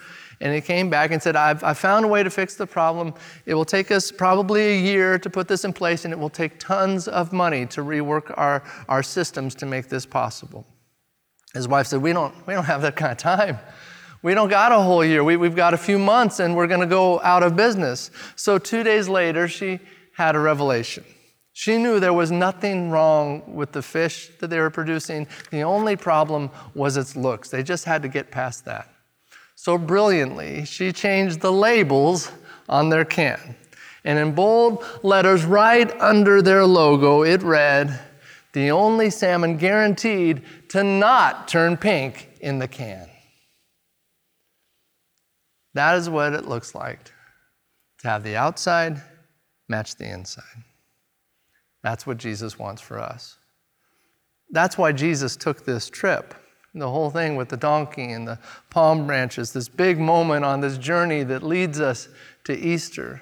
And 0.42 0.54
he 0.54 0.62
came 0.62 0.90
back 0.90 1.12
and 1.12 1.22
said, 1.22 1.36
I've, 1.36 1.64
I've 1.64 1.78
found 1.78 2.06
a 2.06 2.08
way 2.08 2.24
to 2.24 2.30
fix 2.30 2.56
the 2.56 2.68
problem. 2.68 3.14
It 3.46 3.54
will 3.54 3.66
take 3.66 3.92
us 3.92 4.12
probably 4.12 4.62
a 4.62 4.80
year 4.80 5.18
to 5.20 5.30
put 5.30 5.48
this 5.48 5.64
in 5.64 5.74
place, 5.74 6.06
and 6.06 6.14
it 6.14 6.20
will 6.20 6.30
take 6.30 6.60
tons 6.60 7.08
of 7.08 7.32
money 7.32 7.66
to 7.68 7.82
rework 7.82 8.34
our, 8.38 8.64
our 8.90 9.04
systems 9.04 9.56
to 9.56 9.66
make 9.66 9.90
this 9.90 10.06
possible. 10.06 10.66
His 11.54 11.68
wife 11.68 11.88
said, 11.88 12.02
We 12.02 12.14
don't, 12.14 12.34
we 12.48 12.54
don't 12.54 12.66
have 12.66 12.82
that 12.82 12.96
kind 12.96 13.12
of 13.12 13.18
time. 13.18 13.60
We 14.22 14.34
don't 14.34 14.50
got 14.50 14.72
a 14.72 14.82
whole 14.82 15.06
year. 15.06 15.24
We, 15.24 15.38
we've 15.38 15.56
got 15.56 15.74
a 15.74 15.78
few 15.78 16.00
months, 16.00 16.40
and 16.40 16.56
we're 16.56 16.68
going 16.68 16.82
to 16.82 16.88
go 16.88 17.22
out 17.22 17.44
of 17.44 17.56
business. 17.56 18.12
So, 18.36 18.58
two 18.58 18.84
days 18.84 19.08
later, 19.08 19.48
she 19.48 19.80
had 20.14 20.36
a 20.36 20.40
revelation. 20.40 21.06
She 21.54 21.78
knew 21.78 22.00
there 22.00 22.12
was 22.12 22.32
nothing 22.32 22.90
wrong 22.90 23.44
with 23.56 23.72
the 23.72 23.82
fish 23.82 24.30
that 24.40 24.50
they 24.50 24.60
were 24.60 24.70
producing. 24.70 25.28
The 25.52 25.62
only 25.62 25.96
problem 25.96 26.50
was 26.74 26.98
its 26.98 27.16
looks. 27.16 27.50
They 27.50 27.64
just 27.64 27.86
had 27.86 28.02
to 28.02 28.10
get 28.10 28.30
past 28.30 28.66
that. 28.66 28.90
So 29.66 29.80
brilliantly, 29.80 30.64
she 30.66 30.92
changed 30.92 31.40
the 31.40 31.52
labels 31.52 32.32
on 32.70 32.90
their 32.90 33.04
can. 33.04 33.56
And 34.04 34.20
in 34.20 34.36
bold 34.36 34.86
letters 35.02 35.44
right 35.44 35.92
under 36.00 36.44
their 36.44 36.68
logo, 36.68 37.24
it 37.24 37.42
read, 37.42 38.00
The 38.54 38.70
only 38.70 39.10
salmon 39.10 39.58
guaranteed 39.58 40.44
to 40.70 40.84
not 40.84 41.48
turn 41.48 41.78
pink 41.78 42.30
in 42.42 42.60
the 42.60 42.68
can. 42.68 43.10
That 45.74 45.98
is 45.98 46.12
what 46.12 46.34
it 46.34 46.46
looks 46.48 46.76
like 46.76 47.04
to 48.02 48.08
have 48.08 48.24
the 48.24 48.36
outside 48.36 49.02
match 49.68 49.96
the 49.96 50.08
inside. 50.08 50.64
That's 51.82 52.06
what 52.06 52.18
Jesus 52.18 52.60
wants 52.60 52.84
for 52.84 53.00
us. 53.00 53.40
That's 54.52 54.78
why 54.78 54.92
Jesus 54.92 55.36
took 55.36 55.66
this 55.66 55.90
trip. 55.90 56.36
The 56.78 56.90
whole 56.90 57.10
thing 57.10 57.38
with 57.38 57.48
the 57.48 57.56
donkey 57.56 58.12
and 58.12 58.28
the 58.28 58.38
palm 58.70 59.08
branches, 59.08 59.54
this 59.54 59.70
big 59.70 59.98
moment 59.98 60.44
on 60.44 60.60
this 60.60 60.78
journey 60.78 61.24
that 61.24 61.42
leads 61.42 61.80
us 61.80 62.10
to 62.44 62.54
Easter. 62.54 63.22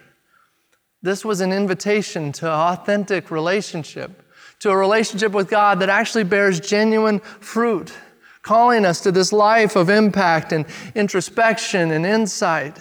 This 1.03 1.23
was 1.23 1.39
an 1.39 1.53
invitation 1.53 2.31
to 2.33 2.49
authentic 2.49 3.29
relationship, 3.29 4.23
to 4.59 4.71
a 4.71 4.75
relationship 4.75 5.33
with 5.33 5.51
God 5.51 5.79
that 5.81 5.89
actually 5.89 6.23
bears 6.23 6.59
genuine 6.59 7.19
fruit, 7.19 7.93
calling 8.41 8.85
us 8.85 9.01
to 9.01 9.11
this 9.11 9.31
life 9.31 9.75
of 9.75 9.87
impact 9.87 10.51
and 10.51 10.65
introspection 10.95 11.91
and 11.91 12.07
insight. 12.07 12.79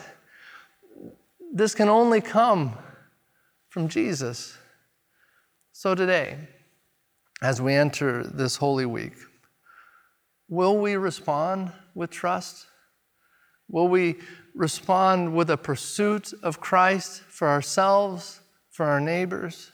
This 1.52 1.74
can 1.74 1.90
only 1.90 2.22
come 2.22 2.78
from 3.68 3.88
Jesus. 3.88 4.56
So 5.72 5.94
today, 5.94 6.38
as 7.42 7.60
we 7.60 7.74
enter 7.74 8.24
this 8.24 8.56
Holy 8.56 8.86
Week, 8.86 9.12
will 10.52 10.76
we 10.76 10.96
respond 10.96 11.72
with 11.94 12.10
trust? 12.10 12.66
Will 13.68 13.88
we 13.88 14.16
respond 14.54 15.34
with 15.34 15.48
a 15.48 15.56
pursuit 15.56 16.32
of 16.42 16.60
Christ 16.60 17.22
for 17.22 17.48
ourselves, 17.48 18.40
for 18.70 18.84
our 18.84 19.00
neighbors? 19.00 19.70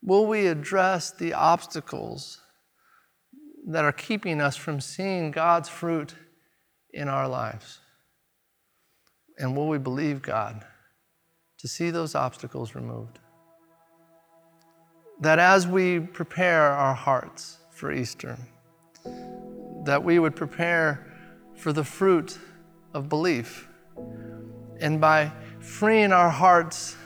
Will 0.00 0.26
we 0.26 0.46
address 0.46 1.10
the 1.10 1.32
obstacles 1.32 2.40
that 3.66 3.84
are 3.84 3.92
keeping 3.92 4.40
us 4.40 4.56
from 4.56 4.80
seeing 4.80 5.30
God's 5.30 5.68
fruit 5.68 6.14
in 6.92 7.08
our 7.08 7.26
lives? 7.26 7.80
And 9.38 9.56
will 9.56 9.68
we 9.68 9.78
believe 9.78 10.22
God 10.22 10.64
to 11.58 11.66
see 11.66 11.90
those 11.90 12.14
obstacles 12.14 12.76
removed? 12.76 13.18
that 15.20 15.38
as 15.38 15.66
we 15.66 16.00
prepare 16.00 16.62
our 16.62 16.94
hearts 16.94 17.58
for 17.70 17.92
Easter, 17.92 18.36
that 19.84 20.02
we 20.02 20.18
would 20.18 20.34
prepare 20.34 21.06
for 21.54 21.72
the 21.72 21.84
fruit 21.84 22.38
of 22.92 23.08
belief. 23.08 23.68
And 24.80 25.00
by 25.00 25.32
freeing 25.60 26.12
our 26.12 26.30
hearts 26.30 26.96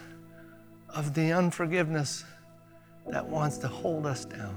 of 0.88 1.14
the 1.14 1.32
unforgiveness 1.32 2.24
that 3.08 3.26
wants 3.26 3.58
to 3.58 3.68
hold 3.68 4.06
us 4.06 4.24
down. 4.24 4.56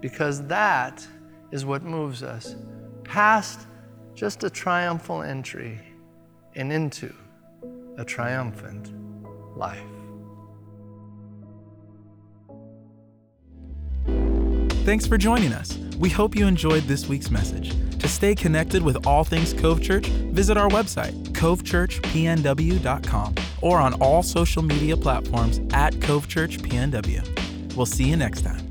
Because 0.00 0.46
that 0.46 1.06
is 1.50 1.64
what 1.64 1.82
moves 1.82 2.22
us 2.22 2.56
past 3.04 3.66
just 4.14 4.44
a 4.44 4.50
triumphal 4.50 5.22
entry 5.22 5.80
and 6.54 6.72
into 6.72 7.12
a 7.96 8.04
triumphant 8.04 8.92
life. 9.56 9.99
Thanks 14.84 15.06
for 15.06 15.18
joining 15.18 15.52
us. 15.52 15.76
We 15.98 16.08
hope 16.08 16.34
you 16.34 16.46
enjoyed 16.46 16.84
this 16.84 17.06
week's 17.06 17.30
message. 17.30 17.74
To 17.98 18.08
stay 18.08 18.34
connected 18.34 18.82
with 18.82 19.06
all 19.06 19.24
things 19.24 19.52
Cove 19.52 19.82
Church, 19.82 20.06
visit 20.06 20.56
our 20.56 20.70
website, 20.70 21.12
covechurchpnw.com, 21.32 23.34
or 23.60 23.78
on 23.78 23.92
all 24.00 24.22
social 24.22 24.62
media 24.62 24.96
platforms 24.96 25.60
at 25.74 26.00
Cove 26.00 26.28
Church 26.28 26.56
PNW. 26.58 27.76
We'll 27.76 27.84
see 27.84 28.04
you 28.04 28.16
next 28.16 28.40
time. 28.40 28.66